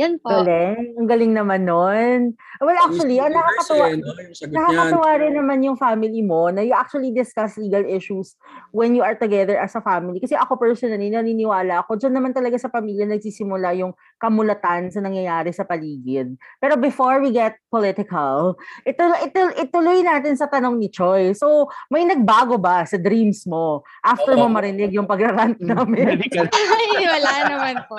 [0.00, 0.32] Yan po.
[0.32, 0.96] Galing.
[0.96, 2.32] Ang galing naman nun.
[2.64, 4.08] Well, actually, ang nakakatuwa, Eh, no?
[4.16, 4.56] Yung sagot niyan.
[4.56, 8.32] Nakakatuwa rin naman yung family mo na you actually discuss legal issues
[8.72, 10.16] when you are together as a family.
[10.16, 13.92] Kasi ako personally, naniniwala ako, dyan naman talaga sa pamilya nagsisimula yung
[14.22, 16.38] kamulatan sa nangyayari sa paligid.
[16.62, 18.54] Pero before we get political,
[18.86, 21.34] ito, ito, ituloy natin sa tanong ni Choi.
[21.34, 26.14] So, may nagbago ba sa dreams mo after mo marinig yung pagrarant namin?
[26.14, 26.46] Medical.
[26.78, 27.98] Ay, wala naman po.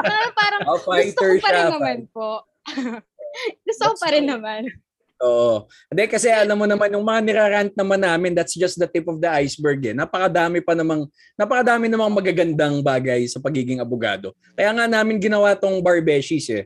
[0.00, 1.74] Pero parang Oh, gusto ko pa rin siya.
[1.76, 2.28] naman po.
[3.60, 4.62] gusto ko pa rin naman.
[5.22, 5.70] Oo.
[5.86, 9.22] Hindi, kasi alam mo naman, yung mga nirarant naman namin, that's just the tip of
[9.22, 9.94] the iceberg eh.
[9.94, 11.06] Napakadami pa namang,
[11.38, 14.34] napakadami namang magagandang bagay sa pagiging abogado.
[14.58, 16.64] Kaya nga namin ginawa tong Barbeshies eh.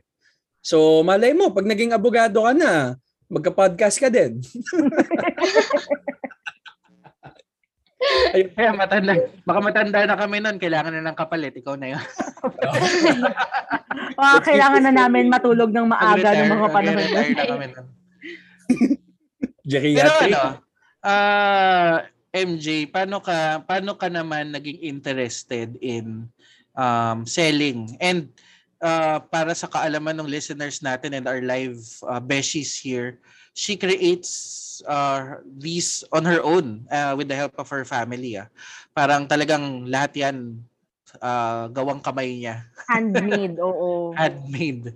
[0.59, 2.97] So, malay mo, pag naging abogado ka na,
[3.29, 4.41] magka-podcast ka din.
[8.55, 9.11] Kaya matanda,
[9.43, 12.03] baka matanda na kami nun, kailangan na ng kapalit, ikaw na yun.
[14.19, 16.93] Ah, kailangan na namin matulog ng maaga ng mga panahon.
[16.93, 17.85] na Mag-retire na kami nun.
[19.69, 20.41] Pero ano,
[21.03, 26.29] ah MJ, paano ka paano ka naman naging interested in
[26.77, 27.97] um, selling?
[27.97, 28.29] And
[28.81, 33.17] uh, para sa kaalaman ng listeners natin and our live uh, beshies here,
[33.57, 38.37] she creates uh, these on her own uh, with the help of her family.
[38.37, 38.47] Ah.
[38.93, 40.37] Parang talagang lahat yan
[41.17, 44.13] uh, gawang kamay niya Handmade, oo.
[44.19, 44.93] handmade.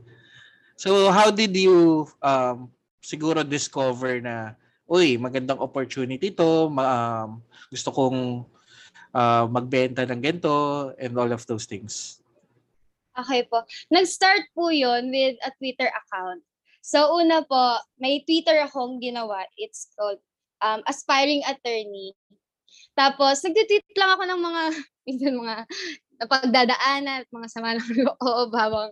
[0.78, 2.70] So how did you um
[3.04, 4.56] siguro discover na
[4.88, 8.48] uy, magandang opportunity to, um, gusto kong
[9.12, 12.24] uh, magbenta ng ganito and all of those things.
[13.14, 13.62] Okay po.
[13.94, 16.42] Nag-start po yon with a Twitter account.
[16.82, 19.46] So una po, may Twitter akong ginawa.
[19.60, 20.20] It's called
[20.64, 22.18] um, Aspiring Attorney.
[22.98, 24.62] Tapos, nag-tweet lang ako ng mga,
[25.08, 25.58] minsan mga
[26.24, 28.90] napagdadaanan at mga sama ng loob habang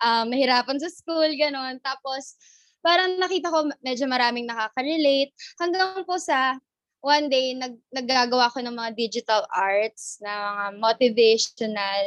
[0.00, 1.76] um, mahirapan sa school, gano'n.
[1.84, 2.36] Tapos,
[2.84, 5.34] parang nakita ko medyo maraming nakaka-relate.
[5.58, 6.56] Hanggang po sa
[7.02, 12.04] one day, nag, naggagawa ko ng mga digital arts na mga motivational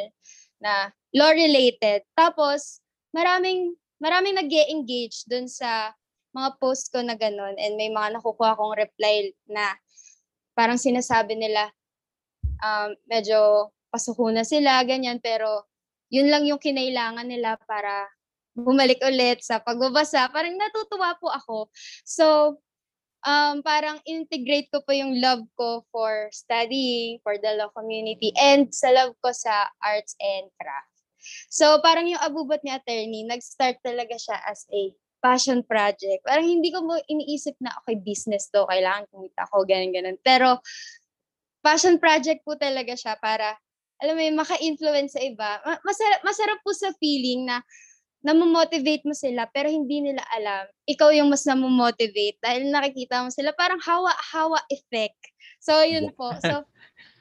[0.59, 2.03] na law-related.
[2.15, 2.83] Tapos,
[3.15, 5.95] maraming, maraming nag engage dun sa
[6.31, 9.75] mga post ko na ganun and may mga nakukuha akong reply na
[10.55, 11.67] parang sinasabi nila
[12.63, 15.67] um, medyo pasuko na sila, ganyan, pero
[16.07, 18.07] yun lang yung kinailangan nila para
[18.61, 20.29] bumalik ulit sa pagbabasa.
[20.29, 21.57] Parang natutuwa po ako.
[22.05, 22.57] So,
[23.25, 28.69] um, parang integrate ko po yung love ko for studying, for the law community, and
[28.73, 30.89] sa love ko sa arts and craft.
[31.53, 34.89] So, parang yung abubot ni attorney, nag-start talaga siya as a
[35.21, 36.25] passion project.
[36.25, 40.17] Parang hindi ko mo iniisip na, okay, business to, kailangan kumita ko, ganun, ganun.
[40.25, 40.57] Pero,
[41.61, 43.53] passion project po talaga siya para,
[44.01, 45.61] alam mo yun, maka-influence sa iba.
[45.85, 47.61] Masarap, masarap po sa feeling na
[48.21, 50.69] namomotivate mo sila pero hindi nila alam.
[50.85, 55.17] Ikaw yung mas namomotivate dahil nakikita mo sila parang hawa-hawa effect.
[55.61, 56.33] So, yun po.
[56.41, 56.65] So,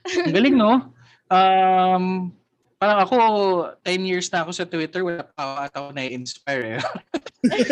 [0.28, 0.92] Ang galing, no?
[1.28, 2.32] Um,
[2.80, 3.16] parang ako,
[3.84, 6.82] 10 years na ako sa Twitter, wala pa ako na-inspire eh.
[7.48, 7.64] Ay,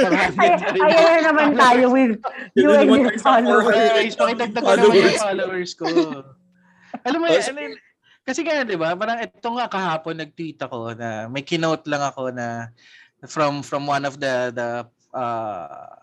[0.81, 2.16] ayan na naman tayo with
[2.57, 3.76] you and your followers.
[3.76, 5.85] Guys, pakidagdag ko naman yung followers ko.
[7.05, 7.76] Alam mo, yun,
[8.29, 12.29] kasi nga, di ba, parang ito nga kahapon nag-tweet ako na may kinote lang ako
[12.29, 12.68] na
[13.27, 14.69] from from one of the the
[15.16, 15.99] uh,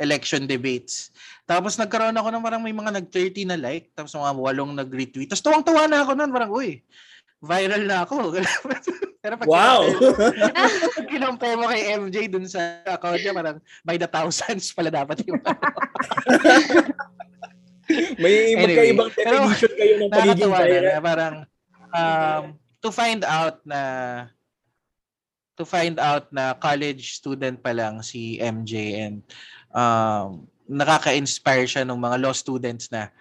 [0.00, 1.12] election debates.
[1.44, 5.28] Tapos nagkaroon ako ng parang may mga nag-30 na like, tapos mga walong nag-retweet.
[5.28, 6.80] Tapos tuwang-tuwa na ako noon, parang, uy,
[7.44, 8.32] viral na ako.
[9.20, 9.84] Pero pag wow!
[11.12, 15.36] kinumpay mo kay MJ dun sa account niya, parang by the thousands pala dapat yung
[18.22, 20.84] May Anyway, magkaibang definition kayo ng pagiging viral.
[20.86, 21.34] na parang
[21.90, 22.44] um,
[22.78, 23.80] to find out na
[25.60, 29.20] to find out na college student pa lang si MJ and
[29.76, 33.12] um, nakaka-inspire siya ng mga law students na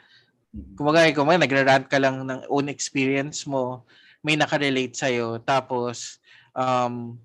[0.79, 3.83] kumbaga, kumbaga nagra-rant ka lang ng own experience mo,
[4.23, 6.23] may nakarelate sa'yo, tapos
[6.55, 7.19] um,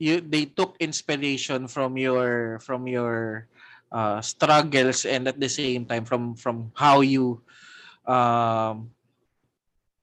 [0.00, 3.46] you, they took inspiration from your from your
[3.92, 7.40] uh, struggles and at the same time from from how you
[8.08, 8.90] um,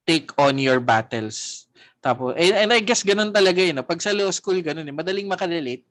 [0.08, 1.68] take on your battles.
[2.02, 3.78] Tapos, and, and I guess ganun talaga yun.
[3.78, 3.86] No?
[3.86, 4.96] Pag sa law school, ganun eh.
[4.96, 5.86] Madaling makarelate.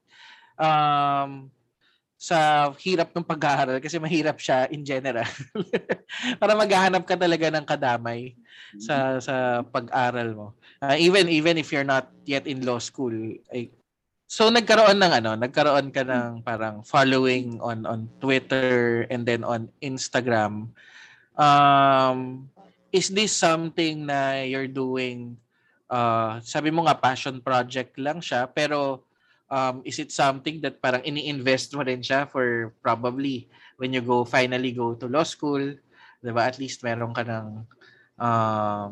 [0.59, 1.47] Um,
[2.21, 5.25] sa hirap ng pag-aaral kasi mahirap siya in general.
[6.39, 8.37] Para maghahanap ka talaga ng kadamay
[8.77, 10.47] sa sa pag-aral mo.
[10.77, 13.09] Uh, even even if you're not yet in law school.
[13.49, 13.73] Ay,
[14.29, 19.73] so nagkaroon ng ano, nagkaroon ka ng parang following on on Twitter and then on
[19.81, 20.69] Instagram.
[21.41, 22.45] Um
[22.93, 25.41] is this something na you're doing
[25.91, 29.03] uh, sabi mo nga passion project lang siya pero
[29.51, 34.23] um, is it something that parang ini-invest mo rin siya for probably when you go
[34.23, 35.59] finally go to law school,
[36.23, 36.47] 'di ba?
[36.47, 37.67] At least meron ka ng
[38.15, 38.89] um,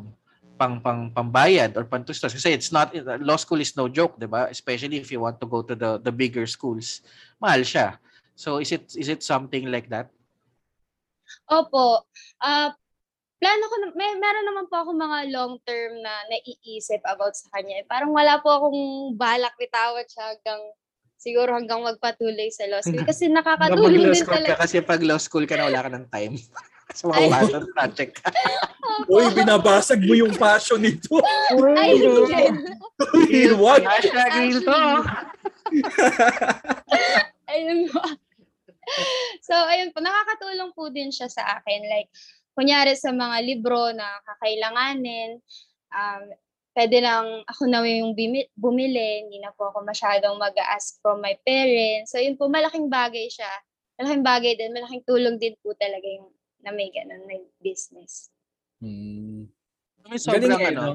[0.59, 2.91] pang pang pambayad or pantustos kasi it's not
[3.23, 4.51] law school is no joke, 'di ba?
[4.51, 6.99] Especially if you want to go to the the bigger schools.
[7.39, 7.95] Mahal siya.
[8.35, 10.11] So is it is it something like that?
[11.47, 12.03] Opo.
[12.41, 12.75] Uh,
[13.39, 17.47] plano ko, na- may, meron naman po ako mga long term na naiisip about sa
[17.55, 17.81] kanya.
[17.87, 18.81] Parang wala po akong
[19.15, 20.61] balak bitawat siya hanggang
[21.15, 23.03] siguro hanggang magpatuloy sa law school.
[23.03, 24.55] Kasi Hanggang nakakatulong din school ka talaga.
[24.59, 26.35] kasi pag law school ka na wala ka ng time.
[26.89, 27.29] sa mga Ay.
[27.29, 28.29] passion project ka.
[29.05, 31.21] Uy, binabasag mo yung passion nito.
[31.77, 32.43] Ay, hindi.
[33.13, 33.85] Uy, what?
[33.85, 34.61] Hashtag real
[37.53, 38.01] ayun po.
[39.45, 41.85] so, ayun po, nakakatulong po din siya sa akin.
[41.85, 42.09] Like,
[42.59, 45.39] kunyari sa mga libro na kakailanganin,
[45.95, 46.23] um,
[46.75, 48.11] pwede lang ako na yung
[48.59, 52.11] bumili, hindi na po ako masyadong mag-ask from my parents.
[52.11, 53.47] So, yun po, malaking bagay siya.
[53.95, 56.27] Malaking bagay din, malaking tulong din po talaga yung
[56.59, 58.27] na may ganun, may business.
[58.83, 59.47] Hmm.
[60.03, 60.93] May Galing sobrang eh, ano, no?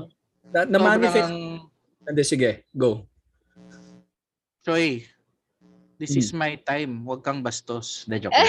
[0.53, 1.33] Na, na-manifest.
[1.33, 1.65] sobrang-
[2.05, 3.09] Hindi, sige, go.
[4.61, 5.01] Troy,
[5.99, 6.21] this Hmm.
[6.21, 7.03] is my time.
[7.07, 8.03] Huwag kang bastos.
[8.11, 8.35] Na joke.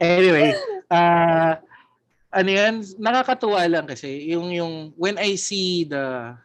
[0.00, 0.54] anyway,
[0.90, 1.54] uh,
[2.28, 6.36] ano yan, nakakatuwa lang kasi yung yung when I see the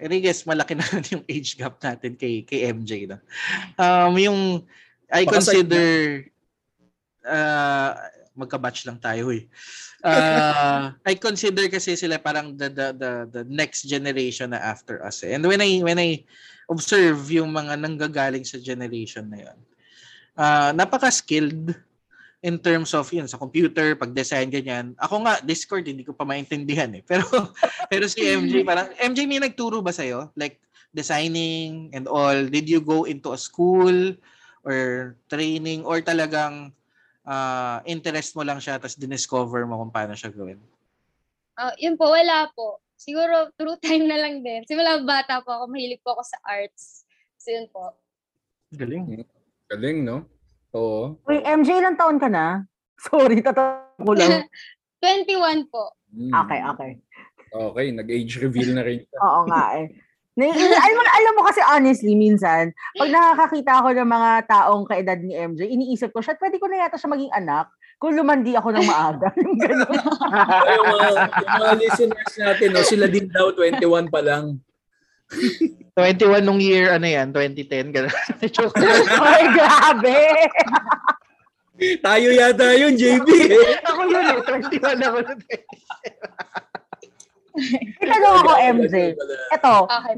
[0.00, 3.18] and I guess malaki na yung age gap natin kay kay MJ no.
[3.76, 4.40] Um yung
[5.12, 5.88] I Baka consider
[7.26, 7.92] uh
[8.36, 9.48] magka-batch lang tayo eh.
[10.04, 15.24] Uh, I consider kasi sila parang the, the the the next generation na after us.
[15.24, 15.34] Eh.
[15.34, 16.22] And when I when I
[16.68, 19.58] observe yung mga nanggagaling sa generation na yun,
[20.36, 21.74] uh, napaka-skilled
[22.44, 24.94] in terms of yun sa computer, pag-design ganyan.
[25.02, 27.02] Ako nga Discord hindi ko pa maintindihan eh.
[27.10, 27.26] Pero
[27.90, 30.06] pero si MJ parang MJ may nagturo ba sa
[30.36, 30.62] Like
[30.94, 32.36] designing and all?
[32.46, 34.16] Did you go into a school
[34.64, 36.72] or training or talagang
[37.26, 40.62] uh, interest mo lang siya tapos diniscover mo kung paano siya gawin?
[41.58, 42.80] Uh, yun po, wala po.
[42.96, 44.64] Siguro through time na lang din.
[44.64, 47.04] Simula bata po ako, mahilig po ako sa arts.
[47.36, 47.92] So yun po.
[48.72, 49.26] Galing.
[49.68, 50.24] Galing, no?
[50.72, 51.16] Oo.
[51.28, 52.64] Wait, MJ, ilang taon ka na?
[53.04, 54.48] Sorry, tatanong ko lang.
[55.04, 55.92] 21 po.
[56.12, 56.32] Hmm.
[56.32, 56.90] Okay, okay.
[57.56, 59.04] Okay, nag-age reveal na rin.
[59.20, 59.86] Oo nga eh.
[60.36, 65.32] Alam, mo, alam mo kasi honestly, minsan, pag nakakakita ako ng mga taong kaedad ni
[65.32, 68.84] MJ, iniisip ko, siya, pwede ko na yata siya maging anak kung lumandi ako ng
[68.84, 69.32] maaga.
[69.40, 71.08] Yung yung, mga,
[71.40, 74.60] yung mga listeners natin, no, sila din daw 21 pa lang.
[75.96, 77.96] 21 nung year, ano yan, 2010.
[77.96, 78.12] Ganun.
[78.54, 78.76] Joke.
[79.16, 80.20] Ay, grabe!
[82.04, 83.28] Tayo yata yun, JB.
[83.84, 85.18] ako yun eh, 21 ako.
[88.02, 88.96] Itanong ako, MJ.
[89.54, 90.14] Ito, Okay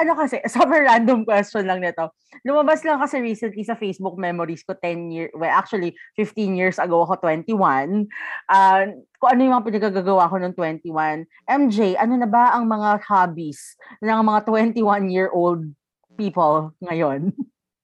[0.00, 2.12] ano kasi, super random question lang nito.
[2.42, 7.04] Lumabas lang kasi recently sa Facebook memories ko 10 years, well actually 15 years ago
[7.04, 8.08] ako 21.
[8.48, 11.28] Uh, kung ano yung mga pinagagagawa ko noong 21.
[11.44, 15.68] MJ, ano na ba ang mga hobbies ng mga 21-year-old
[16.16, 17.32] people ngayon?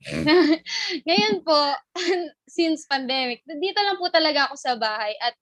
[1.08, 1.56] Ngayon po,
[2.56, 5.34] since pandemic, dito lang po talaga ako sa bahay at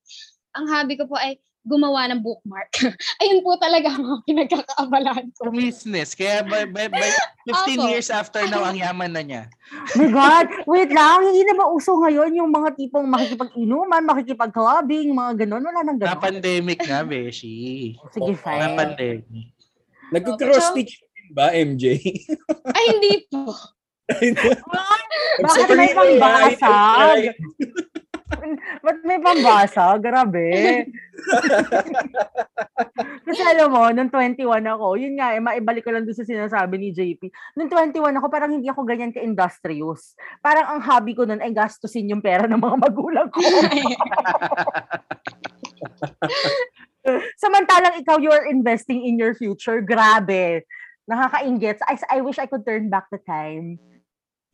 [0.57, 2.69] ang hobby ko po ay gumawa ng bookmark.
[3.25, 5.49] Ayun po talaga ang mga pinagkakaabalahan ko.
[5.49, 6.13] Business.
[6.13, 7.09] Kaya by, by, by
[7.49, 7.89] 15 Opo.
[7.89, 9.43] years after now, ang yaman na niya.
[9.99, 15.33] My God, wait lang, hindi na ba uso ngayon yung mga tipong makikipag-inuman, makikipag-clubbing, mga
[15.45, 15.65] ganun?
[15.65, 16.21] Wala nang Na ganun.
[16.21, 17.97] pandemic na, Beshi.
[18.13, 18.77] Sige, fine.
[18.77, 19.25] pandemic.
[20.13, 21.01] Nag-cross-stitch
[21.33, 21.97] ba, MJ?
[22.71, 23.57] Ay, hindi po.
[25.41, 27.33] Bakit may pambasag?
[28.85, 29.97] Ba't may pambasa?
[29.97, 30.45] Grabe.
[33.25, 36.77] Kasi alam mo, nung 21 ako, yun nga, eh, maibalik ko lang doon sa sinasabi
[36.77, 37.33] ni JP.
[37.57, 40.13] Nung 21 ako, parang hindi ako ganyan ka-industrious.
[40.45, 43.41] Parang ang hobby ko nun ay gastusin yung pera ng mga magulang ko.
[47.41, 49.81] Samantalang ikaw, you're investing in your future.
[49.81, 50.69] Grabe.
[51.09, 51.81] Nakaka-inggit.
[51.89, 53.81] I, I wish I could turn back the time.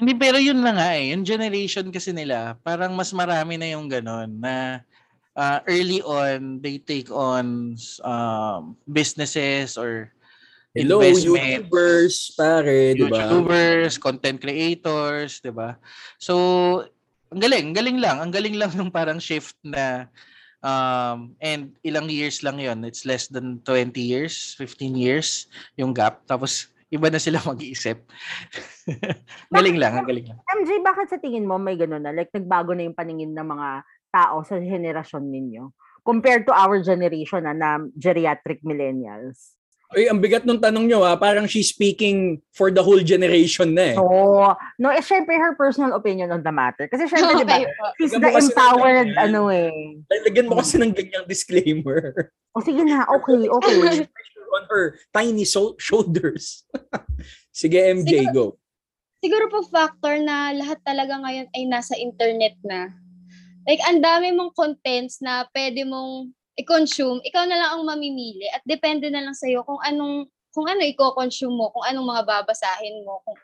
[0.01, 1.12] Hindi, pero yun na nga eh.
[1.12, 4.80] Yung generation kasi nila, parang mas marami na yung ganun na
[5.36, 10.09] uh, early on, they take on um, businesses or
[10.70, 11.66] Hello, investment.
[11.66, 13.26] YouTubers, pare, di ba?
[13.26, 15.74] YouTubers, content creators, 'di ba?
[16.14, 16.34] So,
[17.26, 20.07] ang galing, ang galing lang, ang galing lang nung parang shift na
[20.62, 22.86] um and ilang years lang 'yon.
[22.86, 26.22] It's less than 20 years, 15 years yung gap.
[26.30, 28.03] Tapos iba na sila mag-iisip.
[29.55, 30.38] galing lang, ang galing lang.
[30.61, 32.12] MJ, bakit sa tingin mo may gano'n na?
[32.12, 33.68] Like, nagbago na yung paningin ng mga
[34.11, 35.70] tao sa henerasyon ninyo
[36.03, 39.60] compared to our generation na, na geriatric millennials?
[39.91, 43.91] Ay, ang bigat nung tanong nyo ha, parang she's speaking for the whole generation na
[43.91, 43.97] eh.
[43.99, 44.07] So,
[44.78, 46.86] no, eh, syempre her personal opinion on the matter.
[46.86, 49.99] Kasi syempre, di ba, Okay she's Lagyan the ng empowered, ano eh.
[50.07, 52.30] Lagyan mo kasi ng ganyang disclaimer.
[52.55, 54.07] O sige na, okay, okay.
[54.51, 56.66] on her tiny so- shoulders.
[57.55, 58.59] Sige, MJ, go.
[59.20, 62.95] Siguro po factor na lahat talaga ngayon ay nasa internet na.
[63.68, 67.25] Like, ang dami mong contents na pwede mong i-consume.
[67.25, 71.55] Ikaw na lang ang mamimili at depende na lang sa'yo kung anong kung ano i-consume
[71.55, 73.39] mo, kung anong mga babasahin mo, kung,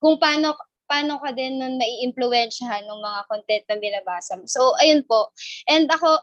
[0.00, 0.56] kung paano
[0.90, 4.42] paano ka din nun nai-impluwensyahan ng mga content na binabasa mo.
[4.50, 5.30] So, ayun po.
[5.70, 6.18] And ako,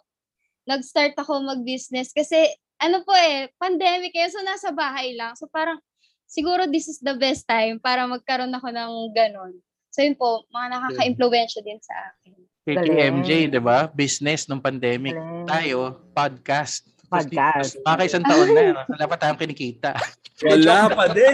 [0.67, 5.33] nag-start ako mag-business kasi ano po eh, pandemic eh, so nasa bahay lang.
[5.39, 5.79] So parang
[6.27, 9.57] siguro this is the best time para magkaroon ako ng ganon.
[9.89, 12.37] So yun po, mga nakaka-impluwensya din sa akin.
[12.67, 13.23] Kay Galing.
[13.23, 13.87] MJ, 'di ba?
[13.87, 15.15] Business nung pandemic.
[15.15, 15.47] Galing.
[15.47, 16.83] Tayo, podcast.
[17.07, 17.79] Podcast.
[17.79, 19.95] Mga isang taon na, wala pa tayong kinikita.
[20.37, 21.33] Wala pa din.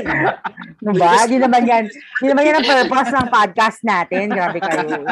[0.80, 1.28] Diba?
[1.28, 4.32] Di naman yan, di naman yan ang purpose ng podcast natin.
[4.32, 5.04] Grabe kayo.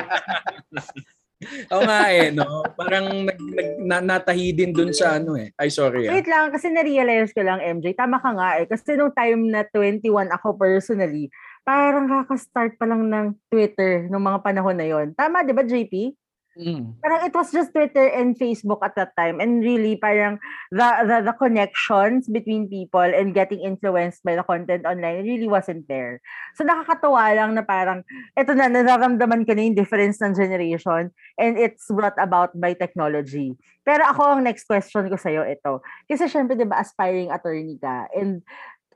[1.76, 2.64] Oo nga eh, no?
[2.80, 5.52] Parang nag, nag, na, natahi din dun sa ano eh.
[5.60, 6.16] Ay, sorry ah.
[6.16, 8.66] Wait lang, kasi na-realize ko lang, MJ, tama ka nga eh.
[8.70, 10.08] Kasi nung time na 21
[10.40, 11.28] ako personally,
[11.62, 15.14] parang kakastart pa lang ng Twitter nung mga panahon na yon.
[15.14, 16.16] Tama, di ba, JP?
[16.52, 17.00] Mm.
[17.00, 20.36] parang it was just Twitter and Facebook at that time and really parang
[20.68, 25.88] the, the the connections between people and getting influenced by the content online really wasn't
[25.88, 26.20] there.
[26.60, 28.04] So nakakatuwa lang na parang
[28.36, 33.56] eto na nararamdaman ko na yung difference ng generation and it's brought about by technology.
[33.88, 35.80] Pero ako ang next question ko sa'yo ito.
[36.12, 38.44] Kasi syempre 'di ba aspiring attorney ka and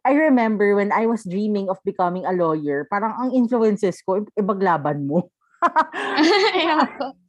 [0.05, 5.09] I remember when I was dreaming of becoming a lawyer, parang ang influences ko ibaglaban
[5.09, 5.33] mo.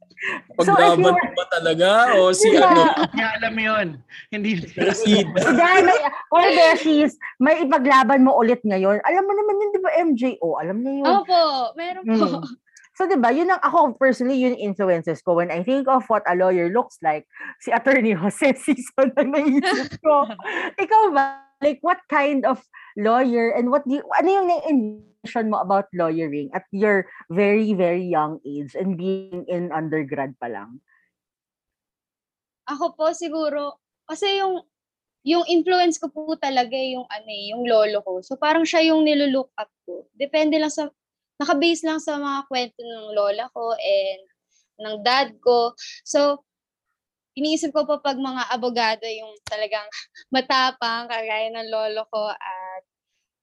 [0.65, 1.87] So, Paglaban were- mo ba talaga?
[2.17, 2.65] O si Yeah.
[2.73, 3.05] ano?
[3.05, 3.87] Hindi alam yun.
[4.33, 4.65] Hindi.
[4.97, 5.21] Si
[5.61, 5.99] Dahil may,
[6.33, 8.97] or besties, may ipaglaban mo ulit ngayon.
[9.05, 10.49] Alam mo naman yun, di ba, MJO?
[10.57, 11.13] Alam niya yun.
[11.21, 11.41] Opo,
[11.77, 12.17] meron po.
[12.17, 12.41] Mm.
[12.97, 15.37] So, di ba, yun ang ako personally, yun influences ko.
[15.37, 17.29] When I think of what a lawyer looks like,
[17.61, 20.25] si Attorney Jose Season ang naisip ko.
[20.81, 21.45] Ikaw ba?
[21.61, 22.61] Like, what kind of
[22.97, 28.05] lawyer and what do you, ano yung na-envision mo about lawyering at your very, very
[28.05, 30.81] young age and being in undergrad pa lang?
[32.69, 34.61] Ako po siguro, kasi yung
[35.27, 38.23] yung influence ko po talaga yung ano eh, yung lolo ko.
[38.23, 40.07] So parang siya yung nilulook up ko.
[40.15, 40.87] Depende lang sa
[41.35, 44.21] naka-base lang sa mga kwento ng lola ko and
[44.87, 45.75] ng dad ko.
[46.07, 46.46] So
[47.37, 49.85] iniisip ko pa pag mga abogado yung talagang
[50.35, 52.83] matapang kagaya ng lolo ko at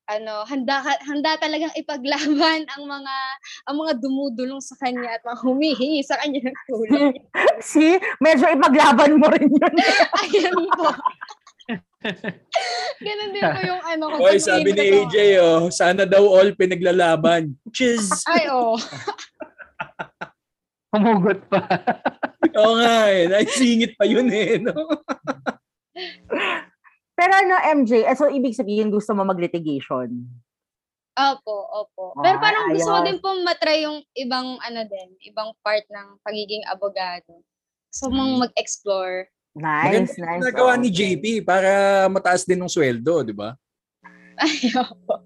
[0.05, 3.16] ano handa handa talagang ipaglaban ang mga
[3.64, 7.16] ang mga dumudulong sa kanya at mga humihingi sa kanya ng tulong.
[7.64, 7.97] See?
[8.20, 9.74] Medyo ipaglaban mo rin yun.
[10.20, 10.92] Ayan po.
[13.01, 14.16] Ganun din po yung ano ko.
[14.28, 15.09] Pag sabi ni iniisip ko.
[15.09, 17.57] AJ, oh, sana daw all pinaglalaban.
[17.72, 18.12] Cheers!
[18.28, 18.76] Ay, oh.
[20.92, 21.64] Humugot pa.
[22.53, 23.24] Oo nga eh.
[23.30, 24.61] Naisingit pa yun eh.
[24.61, 24.74] No?
[27.18, 30.11] Pero ano, MJ, eh, so ibig sabihin gusto mo mag-litigation?
[31.14, 32.05] Opo, opo.
[32.18, 36.18] Pero Ay, parang gusto ko din po matry yung ibang ano din, ibang part ng
[36.26, 37.38] pagiging abogado.
[37.95, 39.30] So, mong mag-explore.
[39.55, 40.42] Nice, Maganda nice.
[40.51, 41.70] nagawa ni JP para
[42.11, 43.55] mataas din ng sweldo, di ba?
[44.34, 45.22] Ay, opo.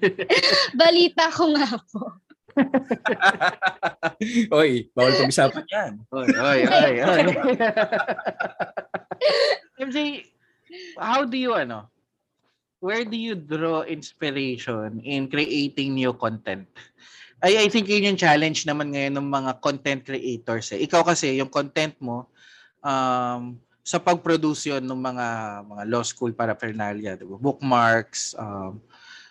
[0.80, 2.16] Balita ko nga po.
[4.56, 5.92] Oy, bawal pag-usapan yan.
[6.12, 7.22] Oy, oy, oy, oy.
[9.84, 10.26] MJ,
[10.98, 11.88] how do you ano?
[12.80, 16.68] Where do you draw inspiration in creating new content?
[17.40, 20.72] I, I think yun yung challenge naman ngayon ng mga content creators.
[20.76, 20.84] Eh.
[20.84, 22.28] Ikaw kasi, yung content mo,
[22.84, 25.26] um, sa pag-produce yun ng mga
[25.64, 27.40] mga law school paraphernalia, diba?
[27.40, 28.76] bookmarks, um,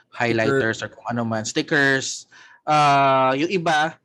[0.09, 2.25] highlighters, or kung ano man, stickers.
[2.63, 3.95] Uh, yung iba,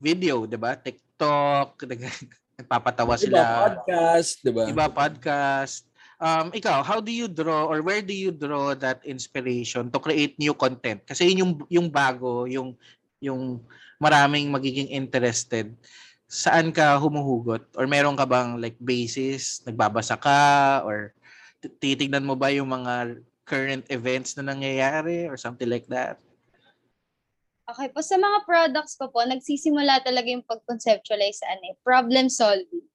[0.00, 0.76] video, di ba?
[0.76, 3.72] TikTok, nag- nagpapatawa sila.
[3.72, 4.64] podcast, di ba?
[4.68, 5.84] Iba podcast.
[6.16, 10.40] Um, ikaw, how do you draw or where do you draw that inspiration to create
[10.40, 11.04] new content?
[11.04, 12.72] Kasi yun yung, yung bago, yung,
[13.20, 13.60] yung
[14.00, 15.76] maraming magiging interested.
[16.24, 17.68] Saan ka humuhugot?
[17.76, 21.12] Or meron ka bang like basis, nagbabasa ka, or
[21.80, 26.16] titignan mo ba yung mga current events na nangyayari or something like that?
[27.66, 32.86] Okay po, sa mga products ko po, nagsisimula talaga yung pag-conceptualize sa ano, problem solving.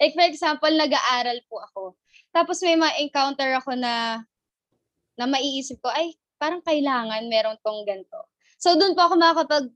[0.00, 1.82] Like for example, nag-aaral po ako.
[2.32, 4.24] Tapos may ma-encounter ako na
[5.20, 8.32] na maiisip ko, ay, parang kailangan meron tong ganito.
[8.56, 9.66] So doon po ako makakapag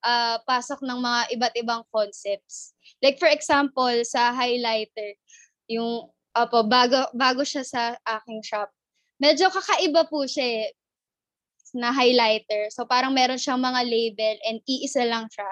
[0.00, 2.72] ah, pasok ng mga iba't ibang concepts.
[3.04, 5.20] Like for example, sa highlighter,
[5.68, 8.72] yung apo, bago, bago siya sa aking shop.
[9.20, 10.77] Medyo kakaiba po siya eh
[11.74, 12.68] na highlighter.
[12.72, 15.48] So parang meron siyang mga label and iisa lang siya.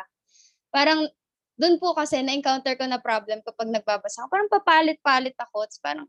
[0.71, 1.09] Parang
[1.57, 4.29] doon po kasi na-encounter ko na problem kapag nagbabasa ako.
[4.29, 5.65] Parang papalit-palit ako.
[5.65, 6.07] Tapos parang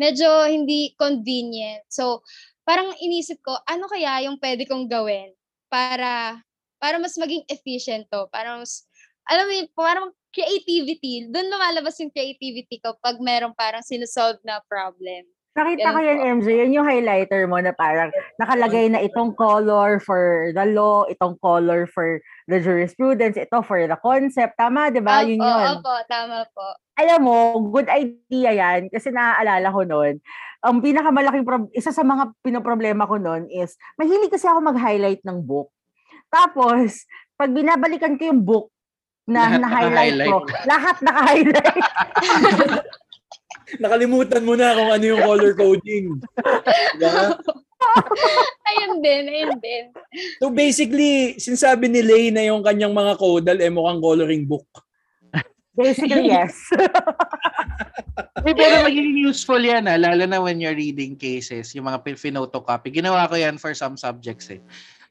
[0.00, 1.84] medyo hindi convenient.
[1.92, 2.24] So
[2.64, 5.32] parang inisip ko, ano kaya yung pwede kong gawin
[5.68, 6.40] para
[6.78, 8.30] para mas maging efficient to.
[8.30, 8.86] Para mas,
[9.26, 11.26] alam mo yun, parang creativity.
[11.28, 15.26] Doon lumalabas yung creativity ko pag merong parang sinusolve na problem.
[15.58, 16.18] Nakita ko yan.
[16.38, 16.46] MJ.
[16.62, 21.90] Yan yung highlighter mo na parang nakalagay na itong color for the law, itong color
[21.90, 24.54] for the jurisprudence, ito for the concept.
[24.54, 25.26] Tama, di ba?
[25.26, 25.82] Yun yun.
[25.82, 26.78] opo, tama po.
[26.94, 27.36] Alam mo,
[27.74, 30.22] good idea yan kasi naaalala ko noon.
[30.62, 35.42] Ang pinakamalaking, prob- isa sa mga pinoproblema ko noon is, mahilig kasi ako mag-highlight ng
[35.42, 35.70] book.
[36.30, 37.06] Tapos,
[37.38, 38.66] pag binabalikan ko yung book
[39.26, 41.82] na Lahat na-highlight ko, lahat naka-highlight.
[43.76, 46.16] Nakalimutan mo na kung ano yung color coding.
[46.96, 47.36] Diba?
[48.68, 49.84] Ayun din, ayun din.
[50.40, 54.66] So basically, sinasabi ni Lay na yung kanyang mga codal eh mukhang coloring book.
[55.78, 56.56] Basically, yes.
[58.46, 62.94] Eh, pero magiging useful yan, ah, lalo na when you're reading cases, yung mga photocopy.
[62.94, 64.62] Ginawa ko yan for some subjects eh.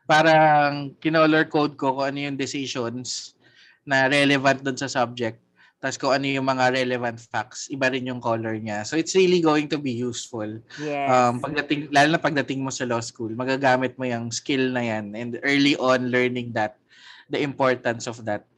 [0.07, 3.35] Parang kinolor code ko kung ano yung decisions
[3.83, 5.39] na relevant doon sa subject.
[5.77, 8.81] Tapos kung ano yung mga relevant facts, iba rin yung color niya.
[8.81, 10.49] So it's really going to be useful.
[10.81, 11.05] Yes.
[11.05, 15.13] Um, pagdating, lalo na pagdating mo sa law school, magagamit mo yung skill na yan
[15.13, 16.81] and early on learning that,
[17.29, 18.49] the importance of that.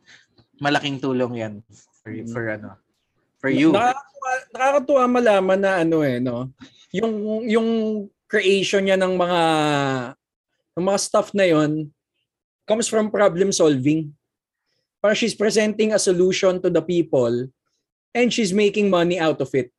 [0.64, 1.54] Malaking tulong yan
[2.00, 2.32] for, Mm.
[2.32, 2.70] for ano,
[3.44, 3.76] for you.
[3.76, 6.48] Nakakatuwa, nakakatuwa malaman na ano eh, no?
[6.96, 7.70] Yung, yung
[8.32, 9.42] creation niya ng mga
[10.80, 11.92] ng mga stuff na yon
[12.64, 14.14] comes from problem solving.
[15.00, 17.48] Parang she's presenting a solution to the people
[18.12, 19.72] and she's making money out of it.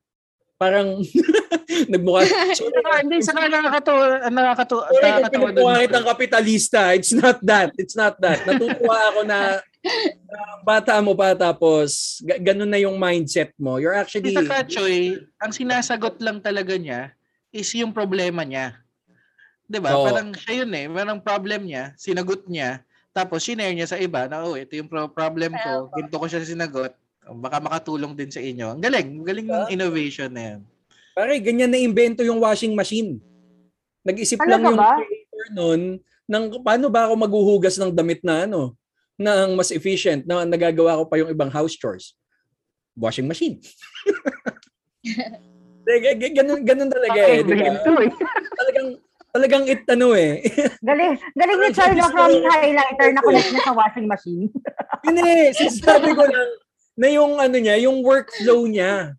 [0.57, 1.05] Parang
[1.93, 2.25] nagmukha
[2.57, 5.11] sorry, Hindi, sa nakakatuwa, nakakatuwa, sorry
[5.57, 6.81] kung kitang kapitalista.
[6.97, 7.73] It's not that.
[7.77, 8.45] It's not that.
[8.45, 9.61] Natutuwa ako na,
[10.65, 13.81] bata mo pa tapos ga- ganun na yung mindset mo.
[13.81, 17.17] You're actually Sa Kachoy, ang sinasagot lang talaga niya
[17.51, 18.77] is yung problema niya.
[19.67, 19.97] 'Di ba?
[19.97, 20.07] Oo.
[20.11, 20.87] Parang siya yun eh.
[20.91, 25.11] Parang problem niya, sinagot niya, tapos shinare niya sa iba na, oh, ito yung pro-
[25.11, 26.95] problem ko, ginto ko siya sinagot,
[27.27, 28.75] baka makatulong din sa inyo.
[28.75, 30.61] Ang galing, ang galing ng innovation na yan.
[31.15, 33.19] Pare, ganyan na invento yung washing machine.
[34.07, 34.93] Nag-isip lang Talaga yung ba?
[34.97, 35.81] creator nun
[36.31, 38.79] ng paano ba ako maghuhugas ng damit na ano,
[39.19, 42.15] ng mas efficient na nagagawa ko pa yung ibang house chores.
[42.95, 43.59] Washing machine.
[45.85, 47.43] De, g- g- ganun, ganun talaga eh.
[47.43, 47.75] eh.
[48.55, 48.89] Talagang,
[49.31, 50.43] talagang it ano eh.
[50.89, 54.47] Galing, galing ni Char na from highlighter na connect na sa washing machine.
[55.01, 56.51] Eh, sinasabi ko lang
[56.93, 59.17] na yung ano niya, yung workflow niya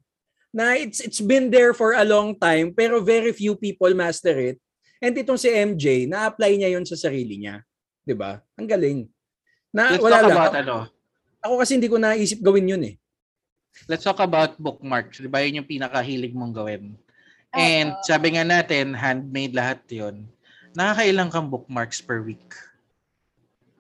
[0.54, 4.58] na it's it's been there for a long time pero very few people master it.
[5.02, 7.66] And itong si MJ, na-apply niya yun sa sarili niya.
[8.06, 8.38] 'Di ba?
[8.54, 9.00] Ang galing.
[9.74, 10.38] Na Let's wala talk lang.
[10.38, 10.76] about ano,
[11.42, 12.96] Ako kasi hindi ko naisip gawin yun eh.
[13.90, 15.18] let's talk about bookmarks.
[15.18, 16.94] Di ba yun yung pinakahilig mong gawin?
[17.52, 18.04] And Oo.
[18.08, 20.24] sabi nga natin, handmade lahat yun.
[20.72, 22.56] Nakakailang kang bookmarks per week?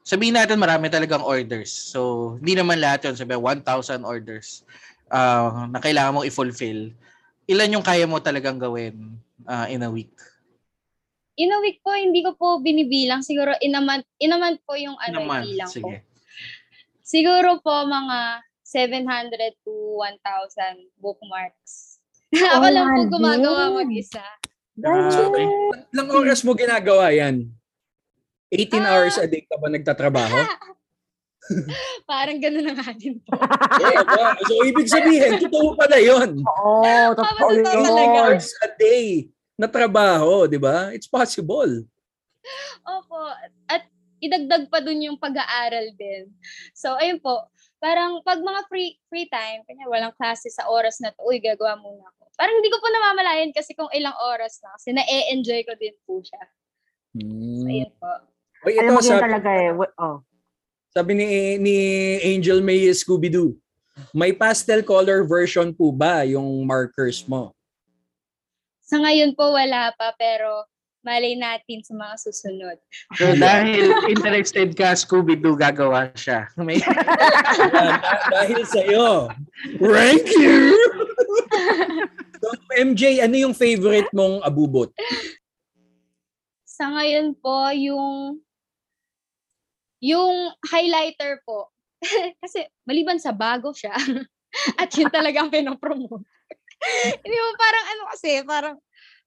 [0.03, 1.71] Sabihin natin marami talagang orders.
[1.71, 3.15] So, hindi naman lahat yun.
[3.15, 4.67] Sabi 1,000 orders
[5.07, 6.91] uh, na kailangan mong i-fulfill.
[7.47, 9.15] Ilan yung kaya mo talagang gawin
[9.47, 10.11] uh, in a week?
[11.39, 13.23] In a week po, hindi ko po binibilang.
[13.23, 15.75] Siguro in a month, in a month po yung ano, Naman, bilang ko.
[15.79, 15.95] sige.
[16.99, 21.90] Siguro po mga 700 to 1,000 bookmarks.
[22.31, 24.23] Ako lang po gumagawa mag-isa.
[24.73, 25.43] Grabe.
[25.91, 27.51] Ilang oras mo ginagawa yan?
[28.49, 28.87] 18 Ah.
[28.97, 30.35] hours a day ka ba nagtatrabaho?
[32.07, 33.35] Parang gano'n na nga din po.
[33.99, 36.39] Aba, so, ibig sabihin, totoo pala yun.
[36.39, 37.65] Oo, totoo Totoo yun.
[37.65, 38.19] talaga.
[38.23, 40.91] hours a day na trabaho, di ba?
[40.91, 41.83] It's possible.
[42.81, 43.19] Opo.
[43.67, 43.83] At
[44.17, 46.31] idagdag pa dun yung pag-aaral din.
[46.71, 47.51] So, ayun po.
[47.77, 51.75] Parang pag mga free free time, kanya walang klase sa oras na to, uy, gagawa
[51.75, 52.20] muna ako.
[52.41, 54.73] Parang hindi ko po namamalayan kasi kung ilang oras na.
[54.73, 56.41] Kasi na-e-enjoy ko din po siya.
[57.13, 58.09] So, ayun po.
[58.65, 59.69] Oy, Alam ito, mo yun sabi, talaga eh.
[60.01, 60.17] Oh.
[60.89, 61.25] sabi ni,
[61.61, 61.77] ni
[62.25, 63.53] Angel May Scooby-Doo,
[64.17, 67.53] may pastel color version po ba yung markers mo?
[68.89, 70.09] Sa ngayon po, wala pa.
[70.17, 70.65] Pero
[71.05, 72.77] malay natin sa mga susunod.
[73.21, 76.49] So, dahil interested ka, Scooby-Doo gagawa siya.
[76.57, 78.01] May, Yan, dah-
[78.33, 79.29] dahil sa'yo.
[79.77, 80.73] Rank you!
[82.73, 84.89] MJ, ano yung favorite mong abubot?
[86.65, 88.41] Sa ngayon po, yung
[90.01, 91.69] yung highlighter po.
[92.41, 93.93] Kasi maliban sa bago siya.
[94.81, 96.25] at yun talagang pinopromote.
[97.23, 98.75] Hindi mo parang ano kasi, parang,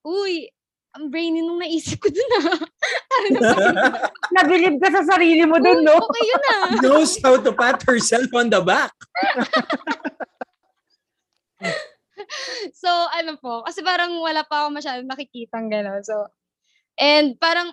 [0.02, 0.50] uy,
[0.90, 2.58] ang brainy nung naisip ko dun ah.
[3.06, 3.94] Parang napakinggan.
[4.34, 5.94] Nabilib ka sa sarili mo dun, Uy, no?
[6.02, 6.68] okay yun ah.
[6.82, 8.90] Knows how to pat herself on the back.
[12.82, 16.02] So, ano po, kasi parang wala pa ako masyadong nakikitang gano'n.
[16.04, 16.28] So,
[16.98, 17.72] and parang,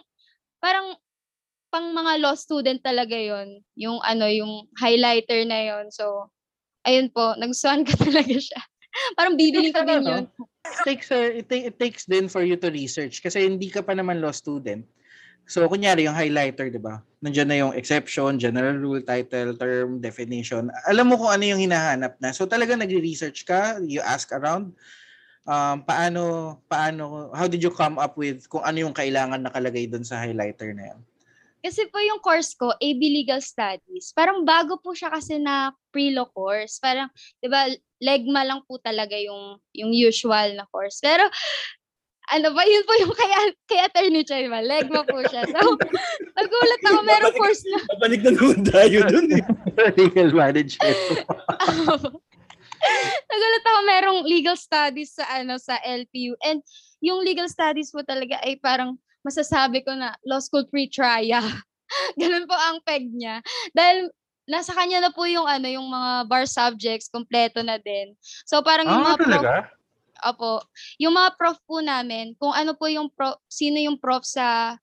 [0.62, 0.96] parang,
[1.72, 6.28] pang mga law student talaga yon yung ano, yung highlighter na yon So,
[6.84, 8.62] ayun po, nagustuhan ko talaga siya.
[9.16, 10.26] parang bibili ko din yun.
[10.68, 13.96] it takes uh, it, it takes din for you to research kasi hindi ka pa
[13.96, 14.84] naman law student.
[15.52, 17.04] So kunyari yung highlighter, 'di ba?
[17.20, 20.72] Nandiyan na yung exception, general rule, title, term, definition.
[20.88, 22.32] Alam mo kung ano yung hinahanap na.
[22.32, 24.72] So talaga nagre-research ka, you ask around
[25.44, 26.22] um paano
[26.70, 30.72] paano how did you come up with kung ano yung kailangan nakalagay doon sa highlighter
[30.72, 31.00] na yan?
[31.62, 36.26] Kasi po yung course ko, AB Legal Studies, parang bago po siya kasi na pre-law
[36.26, 36.82] course.
[36.82, 37.06] Parang,
[37.38, 37.70] di ba,
[38.02, 40.98] legma lang po talaga yung, yung usual na course.
[40.98, 41.30] Pero,
[42.30, 43.32] ano ba, yun po yung kay,
[43.66, 44.62] kay Attorney Choy, ba?
[44.62, 45.42] Legma po siya.
[45.50, 45.74] So,
[46.38, 49.44] nagulat ako, merong Babalik- course na, Babalik na naman tayo dun eh.
[50.00, 51.00] Legal management.
[53.32, 56.38] nagulat ako, merong legal studies sa, ano, sa LPU.
[56.42, 56.62] And,
[57.02, 61.46] yung legal studies po talaga ay parang, masasabi ko na law school pre-trial.
[62.18, 63.38] Ganun po ang peg niya.
[63.70, 64.10] Dahil
[64.50, 68.18] nasa kanya na po yung ano, yung mga bar subjects, kompleto na din.
[68.50, 69.54] So parang yung Ah, mga prof, talaga?
[70.22, 70.62] Opo.
[71.02, 74.78] Yung mga prof po namin, kung ano po yung prof, sino yung prof sa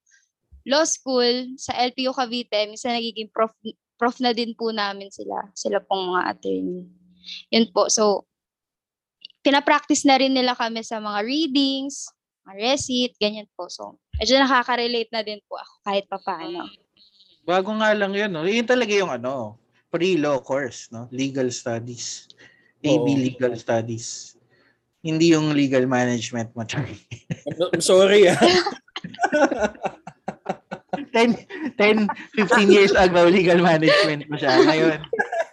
[0.67, 3.55] law school, sa LPU Cavite, minsan nagiging prof,
[3.97, 5.49] prof na din po namin sila.
[5.55, 6.85] Sila pong mga attorney.
[7.55, 7.89] Yun po.
[7.89, 8.27] So,
[9.41, 12.11] pinapractice na rin nila kami sa mga readings,
[12.45, 13.71] mga receipt, ganyan po.
[13.71, 16.69] So, medyo nakaka-relate na din po ako kahit pa paano.
[17.49, 18.45] Bago nga lang yun, no?
[18.45, 19.57] Yun talaga yung ano,
[19.89, 21.09] pre-law course, no?
[21.09, 22.29] Legal studies.
[22.85, 23.07] AB.
[23.19, 24.38] Legal Studies.
[24.99, 26.99] Hindi yung legal management mo, Charlie.
[27.75, 28.39] I'm sorry ah.
[31.15, 34.59] 10, 10, 15 years ago, legal management mo siya.
[34.59, 34.99] Ngayon,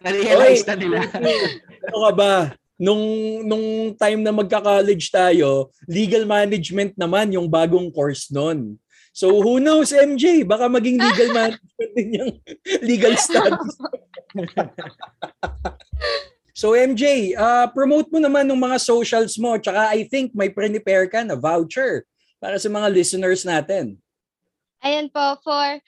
[0.02, 1.00] na-realize na nila.
[1.86, 2.34] ano ka ba?
[2.76, 3.04] Nung,
[3.48, 8.76] nung time na magka-college tayo, legal management naman yung bagong course nun.
[9.16, 10.44] So who knows, MJ?
[10.44, 12.32] Baka maging legal management din yung
[12.90, 13.80] legal studies.
[16.56, 19.60] so MJ, uh, promote mo naman ng mga socials mo.
[19.60, 22.08] Tsaka I think may prepare ka na voucher
[22.40, 24.00] para sa mga listeners natin.
[24.80, 25.84] Ayan po, for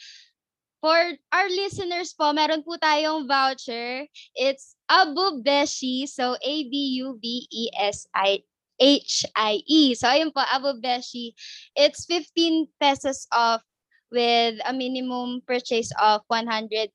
[0.83, 0.99] for
[1.33, 4.05] our listeners po, meron po tayong voucher.
[4.35, 6.07] It's Abu Beshi.
[6.07, 8.43] So, A-B-U-B-E-S-I
[8.77, 9.81] H-I-E.
[9.97, 11.33] So, ayun po, Abu Beshi.
[11.73, 13.65] It's 15 pesos off
[14.11, 16.91] with a minimum purchase of 150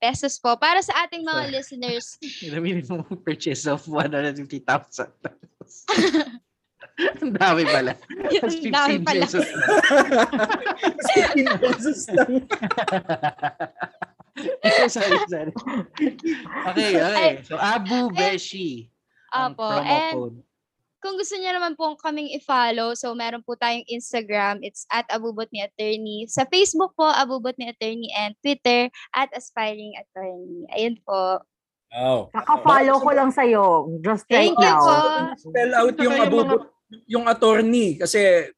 [0.00, 0.56] pesos po.
[0.56, 4.44] Para sa ating mga listeners, Yung minimum purchase of 150,000.
[7.00, 7.96] Ang dami pala.
[8.44, 9.24] Mas Ang dami 15 pala.
[9.24, 9.66] pesos na.
[11.32, 12.32] 15 pesos lang.
[14.88, 15.52] sorry, sorry.
[16.72, 17.32] Okay, okay.
[17.48, 18.92] So, Abu Beshi.
[19.32, 20.36] Ang Apo, promo and code.
[21.00, 25.48] Kung gusto niyo naman po kaming i-follow, so meron po tayong Instagram, it's at Abubot
[25.50, 26.28] ni Attorney.
[26.28, 30.68] Sa Facebook po, Abubot ni Attorney and Twitter, at Aspiring Attorney.
[30.76, 31.40] Ayun po.
[31.90, 32.30] Wow.
[32.30, 33.90] Kaka-follow ko lang sa'yo.
[34.04, 34.78] Just right Thank you now.
[34.78, 34.94] po.
[35.40, 36.70] Spell out yung abubot,
[37.10, 38.52] yung attorney kasi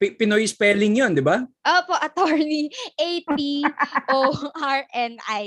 [0.00, 1.44] Pi- Pinoy spelling yun, di ba?
[1.60, 2.72] Opo, Attorney.
[2.96, 3.82] A-T-O-R-N-I.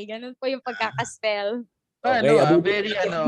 [0.05, 1.65] Ganun po yung pagkakaspell.
[2.05, 3.25] Okay, ano, ah, very ano.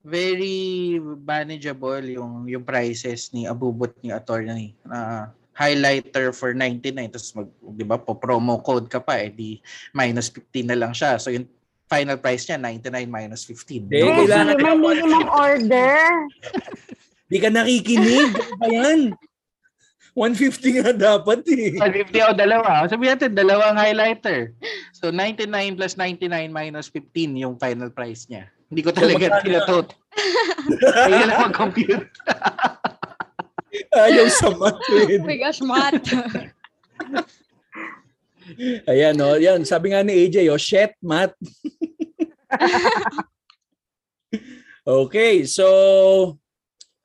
[0.00, 4.72] Very manageable yung yung prices ni Abubot ni attorney.
[4.82, 9.60] Na highlighter for 99 tapos mag 'di ba po promo code ka pa eh di
[9.92, 11.20] minus 15 na lang siya.
[11.20, 11.44] So yung
[11.84, 13.84] final price niya 99 minus 15.
[13.84, 14.14] Hindi, No?
[14.24, 15.98] Kailangan- may minimum order.
[17.26, 18.30] Di ka nakikinig.
[18.30, 19.00] Ano ba yan?
[20.14, 21.78] 150 nga dapat eh.
[21.78, 22.82] 150 o dalawa.
[22.86, 24.50] Sabi natin, dalawang highlighter.
[24.90, 28.50] So, 99 plus 99 minus 15 yung final price niya.
[28.70, 29.86] Hindi ko talaga pinatot.
[31.10, 32.06] Kaya lang mag-compute.
[33.90, 34.78] Ayaw sa math.
[34.90, 36.02] Oh my gosh, Matt.
[38.86, 39.66] Ayan, oh, yan.
[39.66, 41.34] Sabi nga ni AJ, oh, shit, Matt.
[44.86, 45.66] okay, so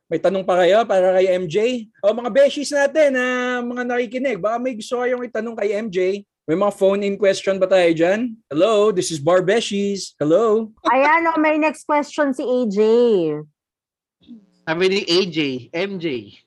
[0.06, 1.90] may tanong pa kayo para kay MJ?
[2.06, 3.26] O mga beshies natin, na
[3.66, 6.22] mga nakikinig, baka may gusto kayong itanong kay MJ.
[6.46, 8.38] May mga phone-in question ba tayo dyan?
[8.54, 10.14] Hello, this is Bar Beshies.
[10.22, 10.70] Hello.
[10.94, 12.80] Ayan, oh, may next question si AJ.
[14.70, 16.38] Sabi ni AJ, MJ,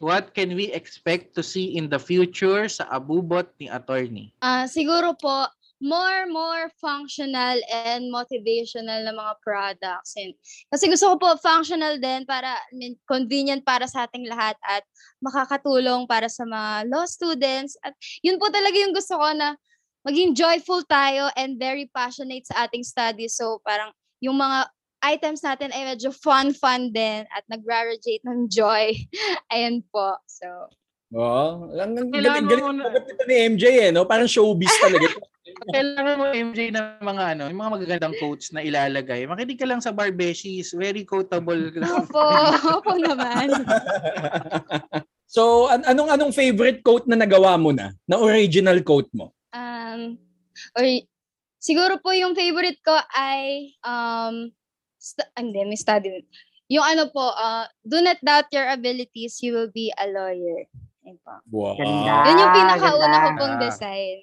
[0.00, 4.32] what can we expect to see in the future sa abubot ni attorney?
[4.40, 5.44] Ah, siguro po,
[5.80, 10.16] more, more functional and motivational na mga products.
[10.16, 10.32] And,
[10.72, 14.82] kasi gusto ko po functional din para I mean, convenient para sa ating lahat at
[15.20, 17.76] makakatulong para sa mga law students.
[17.84, 17.92] At
[18.24, 19.56] yun po talaga yung gusto ko na
[20.06, 23.36] maging joyful tayo and very passionate sa ating studies.
[23.36, 24.70] So parang yung mga
[25.04, 28.96] items natin ay medyo fun-fun din at nag-radiate ng joy.
[29.52, 30.16] Ayan po.
[30.24, 30.72] So,
[31.14, 31.70] Oo.
[31.78, 34.08] Ang ang galing, galing nito ni MJ eh, no?
[34.08, 35.06] Parang showbiz talaga.
[35.56, 39.24] Kailangan mo MJ ng mga ano, yung mga magagandang quotes na ilalagay.
[39.24, 41.72] Makinig ka lang sa Barbeshies, very quotable.
[41.72, 42.22] opo,
[42.76, 43.48] opo naman.
[45.36, 47.96] so, an- anong anong favorite quote na nagawa mo na?
[48.04, 49.32] Na original quote mo?
[49.56, 50.20] Um,
[50.76, 50.84] or,
[51.56, 54.52] siguro po yung favorite ko ay, um,
[55.00, 56.20] st- hindi, may study.
[56.68, 60.66] Yung ano po, uh, do not doubt your abilities, you will be a lawyer.
[61.06, 61.38] Yun po.
[61.48, 61.78] Wow.
[61.78, 62.14] Ganda.
[62.26, 63.38] Yun yung pinakauna ko ganda.
[63.38, 63.62] pong Ah.
[63.62, 64.18] design.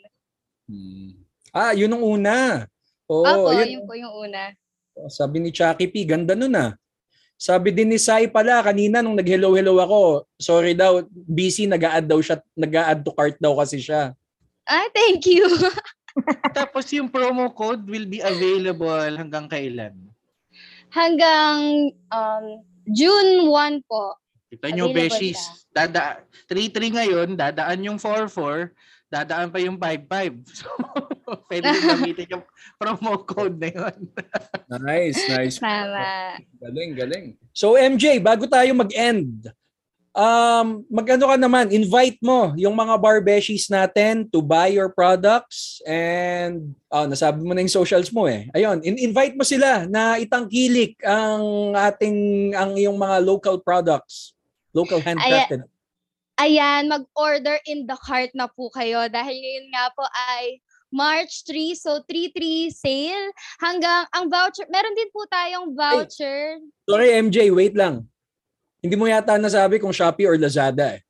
[0.68, 1.23] Hmm.
[1.54, 2.66] Ah, yun ang una.
[3.06, 3.78] Oo, Opo, yun.
[3.78, 4.58] yun po yung una.
[5.06, 6.74] Sabi ni Chucky P, ganda nun ah.
[7.38, 10.02] Sabi din ni Sai pala kanina nung nag-hello-hello ako,
[10.42, 14.18] sorry daw, busy, nag-a-add daw siya, nag-a-add to cart daw kasi siya.
[14.66, 15.46] Ah, thank you.
[16.58, 19.94] Tapos yung promo code will be available hanggang kailan?
[20.90, 22.46] Hanggang um,
[22.90, 24.18] June 1 po.
[24.50, 25.42] Kita nyo, Beshies.
[25.74, 28.70] Dada, 3-3 ngayon, dadaan yung 4-4,
[29.14, 30.42] dadaan pa yung 55.
[31.24, 32.46] So, pwede gamitin yung
[32.76, 33.96] promo code na yun.
[34.84, 35.56] Nice, nice.
[35.56, 36.36] Tama.
[36.60, 37.26] Galing, galing.
[37.56, 39.48] So MJ, bago tayo mag-end,
[40.12, 46.74] um, magano ka naman, invite mo yung mga barbeshies natin to buy your products and
[46.90, 48.50] oh, nasabi mo na yung socials mo eh.
[48.54, 52.18] Ayun, in- invite mo sila na itangkilik ang ating
[52.58, 54.34] ang yung mga local products,
[54.74, 55.66] local handcrafted.
[56.44, 60.04] Ayan, mag-order in the cart na po kayo dahil ngayon nga po
[60.36, 60.60] ay
[60.92, 63.32] March 3, so 3-3 sale
[63.64, 64.68] hanggang ang voucher.
[64.68, 66.60] Meron din po tayong voucher.
[66.84, 68.12] Sorry MJ, wait lang.
[68.84, 71.02] Hindi mo yata nasabi kung Shopee or Lazada eh.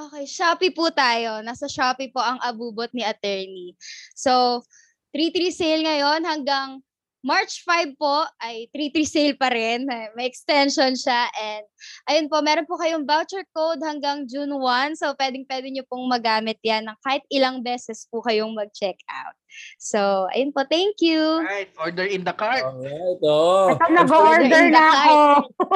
[0.00, 1.44] Okay, Shopee po tayo.
[1.44, 3.76] Nasa Shopee po ang abubot ni attorney.
[4.16, 4.64] So,
[5.12, 6.80] 3-3 sale ngayon hanggang
[7.24, 9.88] March 5 po ay 3-3 sale pa rin.
[10.12, 11.24] May extension siya.
[11.32, 11.64] And
[12.04, 15.00] ayun po, meron po kayong voucher code hanggang June 1.
[15.00, 19.32] So, pwedeng-pwede nyo pong magamit yan ng kahit ilang beses po kayong mag-check out.
[19.80, 21.40] So, ayun po, thank you.
[21.40, 22.60] Right, order in the cart.
[22.60, 23.72] Alright, oh.
[23.72, 25.16] Ito, nag-order na ako.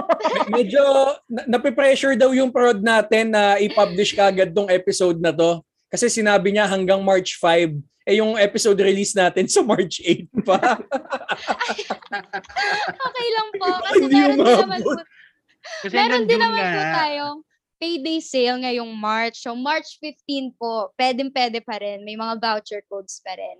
[0.61, 0.83] Medyo
[1.33, 5.65] na- napipressure daw yung prod natin na i-publish kagad tong episode na to.
[5.89, 7.73] Kasi sinabi niya hanggang March 5.
[8.09, 10.57] Eh yung episode release natin sa March 8 pa.
[12.89, 13.67] Okay lang po.
[13.85, 14.93] Kasi Hindi meron din naman po.
[15.85, 16.95] Kasi meron din naman po nga.
[17.05, 17.39] tayong
[17.79, 19.37] payday sale ngayong March.
[19.39, 22.03] So, March 15 po, pwedeng-pwede pa rin.
[22.03, 23.59] May mga voucher codes pa rin.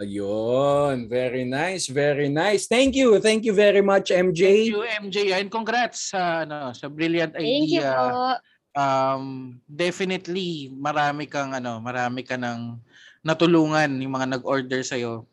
[0.00, 1.10] Ayun.
[1.10, 1.84] Very nice.
[1.84, 2.64] Very nice.
[2.64, 3.20] Thank you.
[3.20, 4.72] Thank you very much, Thank MJ.
[4.72, 5.36] you, MJ.
[5.36, 7.92] And congrats sa, ano, sa brilliant Thank you idea.
[7.92, 8.38] po.
[8.70, 12.78] um definitely marami kang ano, marami ka ng
[13.20, 15.28] natulungan yung mga nag-order sa iyo.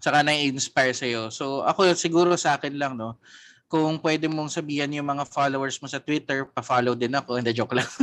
[0.00, 1.32] Saka na-inspire sa iyo.
[1.32, 3.16] So ako siguro sa akin lang no,
[3.66, 7.40] kung pwede mong sabihan yung mga followers mo sa Twitter, pa-follow din ako.
[7.40, 7.90] Hindi joke lang.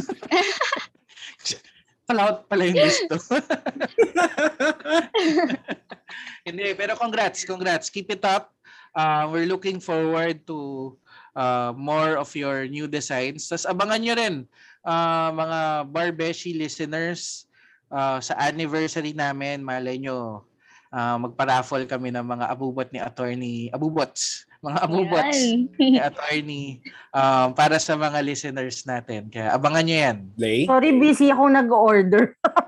[2.03, 3.15] Follow pala yung gusto.
[6.47, 7.87] Hindi, pero congrats, congrats.
[7.87, 8.51] Keep it up.
[8.91, 10.91] Uh, we're looking forward to
[11.39, 13.47] uh, more of your new designs.
[13.47, 14.35] Tapos abangan nyo rin
[14.83, 15.59] uh, mga
[15.89, 17.47] Barbeshi listeners
[17.89, 19.65] uh, sa anniversary namin.
[19.65, 20.45] Malay nyo,
[20.93, 25.39] uh, magpa-raffle kami ng mga abubot ni attorney, abubots, mga abubots
[25.75, 26.79] ni attorney
[27.11, 29.27] um, para sa mga listeners natin.
[29.27, 30.17] Kaya abangan nyo yan.
[30.39, 30.69] Lay?
[30.69, 32.37] Sorry, busy ako nag-order.
[32.39, 32.63] Pa-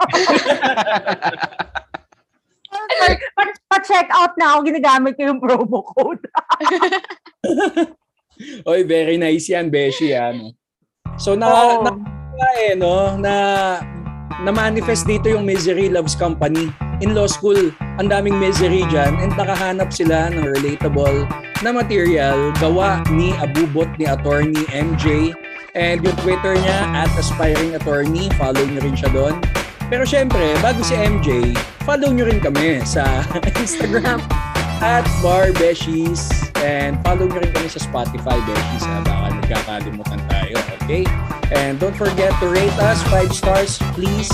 [3.71, 6.23] Pa-check out na ako, ginagamit ko yung promo code.
[8.69, 10.11] Oy, very nice yan, Beshi.
[10.11, 10.51] Yan.
[11.15, 11.91] So, na, na,
[12.35, 13.33] na, eh, no, na,
[14.41, 16.71] na-manifest dito yung Misery Loves Company.
[17.03, 21.27] In law school, ang daming misery dyan and nakahanap sila ng relatable
[21.63, 25.35] na material gawa ni Abubot ni attorney MJ
[25.75, 29.35] and yung Twitter niya at aspiring attorney, follow nyo rin siya doon.
[29.91, 31.53] Pero syempre, bago si MJ,
[31.83, 33.03] follow nyo rin kami sa
[33.61, 34.23] Instagram
[34.81, 36.27] at Bar Beshies
[36.63, 41.05] and follow nyo rin kami sa Spotify Beshies ha, baka nagkakalimutan tayo, okay?
[41.53, 44.31] And don't forget to rate us 5 stars please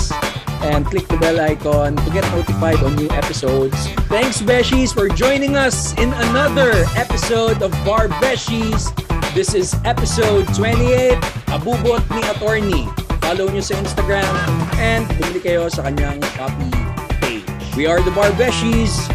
[0.64, 3.76] and click the bell icon to get notified on new episodes.
[4.08, 8.88] Thanks Beshies for joining us in another episode of Bar Beshies.
[9.36, 11.18] This is episode 28,
[11.52, 12.84] Abubot ni Attorney.
[13.20, 14.32] Follow nyo sa Instagram
[14.80, 16.72] and bumili kayo sa kanyang Shopee
[17.20, 17.44] page.
[17.76, 19.11] We are the Bar Beshies.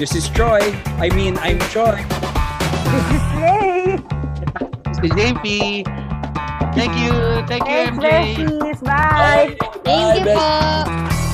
[0.00, 0.60] This is Troy.
[0.96, 2.00] I mean, I'm Troy.
[2.88, 4.00] This is Slay!
[4.96, 5.44] Si JP.
[6.72, 7.12] Thank you.
[7.44, 8.08] Thank you, Thanks, MJ.
[8.08, 8.80] Beshies!
[8.80, 9.58] Bye!
[9.84, 11.29] Thank you Bye, po.